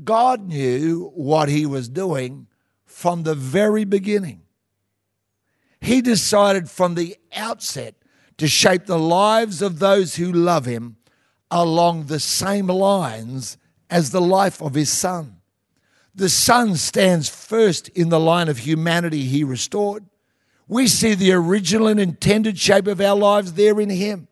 God 0.03 0.47
knew 0.47 1.11
what 1.13 1.47
he 1.47 1.67
was 1.67 1.87
doing 1.87 2.47
from 2.83 3.21
the 3.21 3.35
very 3.35 3.85
beginning. 3.85 4.41
He 5.79 6.01
decided 6.01 6.71
from 6.71 6.95
the 6.95 7.17
outset 7.35 7.93
to 8.37 8.47
shape 8.47 8.87
the 8.87 8.97
lives 8.97 9.61
of 9.61 9.77
those 9.77 10.15
who 10.15 10.31
love 10.31 10.65
him 10.65 10.97
along 11.51 12.05
the 12.05 12.19
same 12.19 12.65
lines 12.65 13.57
as 13.91 14.09
the 14.09 14.21
life 14.21 14.61
of 14.61 14.73
his 14.73 14.91
son. 14.91 15.41
The 16.13 16.29
Son 16.29 16.75
stands 16.75 17.29
first 17.29 17.87
in 17.89 18.09
the 18.09 18.19
line 18.19 18.49
of 18.49 18.59
humanity 18.59 19.23
He 19.23 19.43
restored. 19.43 20.05
We 20.67 20.87
see 20.87 21.13
the 21.13 21.31
original 21.31 21.87
and 21.87 21.99
intended 21.99 22.57
shape 22.57 22.87
of 22.87 22.99
our 23.01 23.15
lives 23.15 23.53
there 23.53 23.79
in 23.79 23.89
Him. 23.89 24.27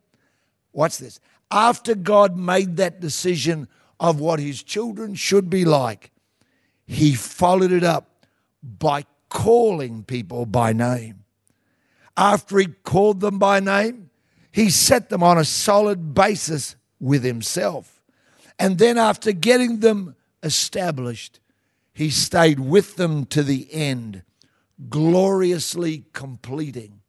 Watch 0.74 0.98
this. 0.98 1.20
After 1.52 1.96
God 1.96 2.38
made 2.38 2.78
that 2.78 3.00
decision 3.00 3.68
of 4.00 4.20
what 4.20 4.40
His 4.40 4.62
children 4.62 5.16
should 5.16 5.50
be 5.50 5.64
like, 5.64 6.12
He 6.86 7.14
followed 7.14 7.72
it 7.72 7.84
up 7.84 8.26
by 8.62 9.06
calling 9.30 10.04
people 10.04 10.46
by 10.46 10.74
name. 10.74 11.24
After 12.18 12.58
He 12.58 12.68
called 12.68 13.22
them 13.22 13.40
by 13.40 13.62
name, 13.62 14.10
He 14.52 14.70
set 14.70 15.10
them 15.10 15.24
on 15.24 15.38
a 15.38 15.46
solid 15.46 16.14
basis 16.14 16.76
with 17.00 17.24
Himself. 17.24 17.99
And 18.60 18.78
then, 18.78 18.98
after 18.98 19.32
getting 19.32 19.80
them 19.80 20.16
established, 20.44 21.40
He 21.94 22.10
stayed 22.10 22.60
with 22.60 22.98
them 22.98 23.26
to 23.28 23.42
the 23.42 23.74
end, 23.74 24.24
gloriously 24.90 26.04
completing 26.14 27.00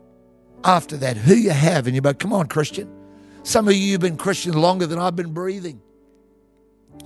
after 0.65 0.99
that 0.99 1.17
who 1.17 1.35
you 1.35 1.53
have 1.53 1.89
in 1.89 1.95
your 1.95 2.03
boat. 2.03 2.19
Come 2.19 2.35
on, 2.35 2.49
Christian. 2.49 2.95
Some 3.45 3.67
of 3.67 3.75
you 3.75 3.93
have 3.93 4.03
been 4.03 4.19
Christian 4.19 4.53
longer 4.53 4.87
than 4.87 4.99
I've 4.99 5.17
been 5.17 5.33
breathing. 5.33 5.81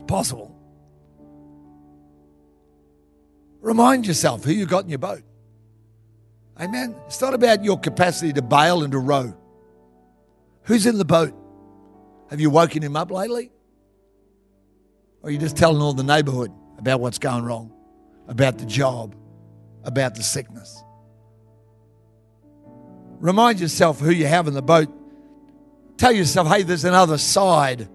Possible. 0.08 0.52
Remind 3.66 4.06
yourself 4.06 4.44
who 4.44 4.52
you 4.52 4.64
got 4.64 4.84
in 4.84 4.90
your 4.90 5.00
boat. 5.00 5.24
Amen. 6.60 6.94
It's 7.06 7.20
not 7.20 7.34
about 7.34 7.64
your 7.64 7.76
capacity 7.76 8.32
to 8.32 8.40
bail 8.40 8.84
and 8.84 8.92
to 8.92 8.98
row. 9.00 9.36
Who's 10.62 10.86
in 10.86 10.98
the 10.98 11.04
boat? 11.04 11.34
Have 12.30 12.40
you 12.40 12.48
woken 12.48 12.80
him 12.80 12.94
up 12.94 13.10
lately? 13.10 13.50
Or 15.20 15.28
are 15.28 15.32
you 15.32 15.38
just 15.38 15.56
telling 15.56 15.82
all 15.82 15.94
the 15.94 16.04
neighborhood 16.04 16.52
about 16.78 17.00
what's 17.00 17.18
going 17.18 17.44
wrong, 17.44 17.72
about 18.28 18.58
the 18.58 18.66
job, 18.66 19.16
about 19.82 20.14
the 20.14 20.22
sickness? 20.22 20.80
Remind 23.18 23.58
yourself 23.58 23.98
who 23.98 24.12
you 24.12 24.26
have 24.26 24.46
in 24.46 24.54
the 24.54 24.62
boat 24.62 24.88
Tell 25.96 26.12
yourself, 26.12 26.46
hey, 26.48 26.62
there's 26.62 26.84
another 26.84 27.16
side 27.16 27.88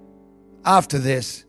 after 0.66 0.98
this. 0.98 1.46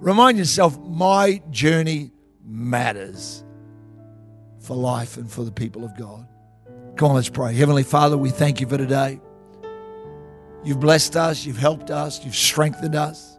Remind 0.00 0.38
yourself, 0.38 0.78
my 0.80 1.42
journey 1.50 2.13
matters 2.44 3.44
for 4.60 4.76
life 4.76 5.16
and 5.16 5.30
for 5.30 5.44
the 5.44 5.52
people 5.52 5.84
of 5.84 5.96
God. 5.96 6.26
Come 6.96 7.10
on, 7.10 7.14
let's 7.16 7.28
pray. 7.28 7.54
Heavenly 7.54 7.82
Father, 7.82 8.16
we 8.16 8.30
thank 8.30 8.60
you 8.60 8.66
for 8.66 8.78
today. 8.78 9.20
You've 10.62 10.80
blessed 10.80 11.16
us, 11.16 11.44
you've 11.44 11.58
helped 11.58 11.90
us, 11.90 12.24
you've 12.24 12.36
strengthened 12.36 12.94
us. 12.94 13.38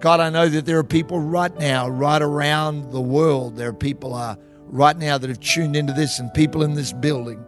God, 0.00 0.20
I 0.20 0.30
know 0.30 0.48
that 0.48 0.66
there 0.66 0.78
are 0.78 0.84
people 0.84 1.18
right 1.18 1.56
now, 1.58 1.88
right 1.88 2.20
around 2.20 2.92
the 2.92 3.00
world, 3.00 3.56
there 3.56 3.70
are 3.70 3.74
people 3.74 4.14
uh, 4.14 4.36
right 4.66 4.96
now 4.96 5.18
that 5.18 5.28
have 5.28 5.40
tuned 5.40 5.74
into 5.74 5.92
this 5.92 6.18
and 6.18 6.32
people 6.34 6.62
in 6.62 6.74
this 6.74 6.92
building 6.92 7.44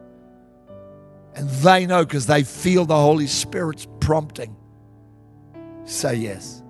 and 1.37 1.50
they 1.50 1.85
know 1.85 2.04
because 2.04 2.26
they 2.26 2.42
feel 2.42 2.87
the 2.87 2.96
Holy 2.96 3.26
Spirit's 3.26 3.87
prompting. 4.00 4.56
Say 5.85 6.14
yes. 6.14 6.62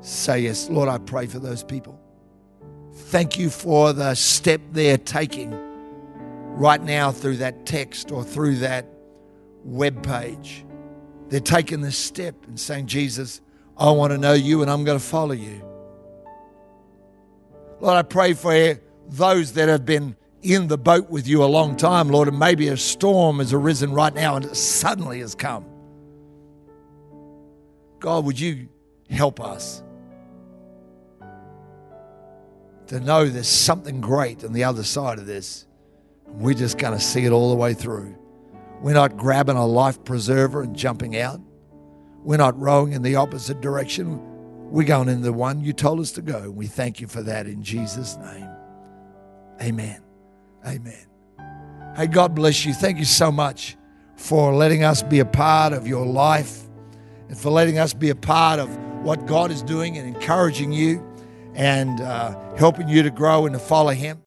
Say 0.00 0.40
yes. 0.40 0.70
Lord, 0.70 0.88
I 0.88 0.98
pray 0.98 1.26
for 1.26 1.40
those 1.40 1.64
people. 1.64 2.00
Thank 3.06 3.38
you 3.38 3.50
for 3.50 3.92
the 3.92 4.16
step 4.16 4.60
they're 4.72 4.98
taking 4.98 5.56
right 6.56 6.82
now 6.82 7.12
through 7.12 7.36
that 7.36 7.64
text 7.64 8.10
or 8.10 8.24
through 8.24 8.56
that 8.56 8.84
web 9.62 10.02
page. 10.02 10.64
They're 11.28 11.38
taking 11.38 11.82
this 11.82 11.96
step 11.96 12.34
and 12.48 12.58
saying, 12.58 12.88
Jesus, 12.88 13.40
I 13.78 13.92
want 13.92 14.10
to 14.10 14.18
know 14.18 14.32
you 14.32 14.60
and 14.60 14.68
I'm 14.68 14.82
going 14.82 14.98
to 14.98 15.04
follow 15.04 15.34
you. 15.34 15.64
Lord, 17.78 17.96
I 17.96 18.02
pray 18.02 18.32
for 18.32 18.80
those 19.06 19.52
that 19.52 19.68
have 19.68 19.86
been 19.86 20.16
in 20.42 20.66
the 20.66 20.76
boat 20.76 21.08
with 21.08 21.28
you 21.28 21.44
a 21.44 21.46
long 21.46 21.76
time, 21.76 22.08
Lord, 22.08 22.26
and 22.26 22.40
maybe 22.40 22.66
a 22.66 22.76
storm 22.76 23.38
has 23.38 23.52
arisen 23.52 23.92
right 23.92 24.12
now 24.12 24.34
and 24.34 24.44
it 24.44 24.56
suddenly 24.56 25.20
has 25.20 25.36
come. 25.36 25.64
God, 28.00 28.24
would 28.24 28.40
you 28.40 28.68
help 29.08 29.40
us 29.40 29.84
to 32.88 33.00
know 33.00 33.26
there's 33.26 33.48
something 33.48 34.00
great 34.00 34.44
on 34.44 34.52
the 34.52 34.64
other 34.64 34.84
side 34.84 35.18
of 35.18 35.26
this? 35.26 35.66
We're 36.26 36.54
just 36.54 36.78
going 36.78 36.92
to 36.92 37.04
see 37.04 37.24
it 37.24 37.32
all 37.32 37.50
the 37.50 37.56
way 37.56 37.74
through. 37.74 38.16
We're 38.80 38.94
not 38.94 39.16
grabbing 39.16 39.56
a 39.56 39.66
life 39.66 40.04
preserver 40.04 40.62
and 40.62 40.76
jumping 40.76 41.16
out. 41.16 41.40
We're 42.22 42.36
not 42.36 42.58
rowing 42.58 42.92
in 42.92 43.02
the 43.02 43.16
opposite 43.16 43.60
direction. 43.60 44.20
We're 44.70 44.86
going 44.86 45.08
in 45.08 45.22
the 45.22 45.32
one 45.32 45.60
you 45.60 45.72
told 45.72 46.00
us 46.00 46.12
to 46.12 46.22
go. 46.22 46.50
We 46.50 46.66
thank 46.66 47.00
you 47.00 47.06
for 47.06 47.22
that 47.22 47.46
in 47.46 47.62
Jesus' 47.62 48.16
name. 48.16 48.48
Amen. 49.62 50.02
Amen. 50.66 51.06
Hey, 51.96 52.08
God 52.08 52.34
bless 52.34 52.66
you. 52.66 52.74
Thank 52.74 52.98
you 52.98 53.04
so 53.04 53.32
much 53.32 53.76
for 54.16 54.52
letting 54.54 54.82
us 54.84 55.02
be 55.02 55.20
a 55.20 55.24
part 55.24 55.72
of 55.72 55.86
your 55.86 56.04
life 56.04 56.62
and 57.28 57.38
for 57.38 57.50
letting 57.50 57.78
us 57.78 57.94
be 57.94 58.10
a 58.10 58.14
part 58.14 58.58
of 58.58 58.76
what 59.02 59.26
God 59.26 59.50
is 59.50 59.62
doing 59.62 59.96
and 59.96 60.06
encouraging 60.06 60.72
you 60.72 61.02
and 61.56 62.00
uh, 62.00 62.36
helping 62.56 62.88
you 62.88 63.02
to 63.02 63.10
grow 63.10 63.46
and 63.46 63.54
to 63.54 63.58
follow 63.58 63.92
Him. 63.92 64.25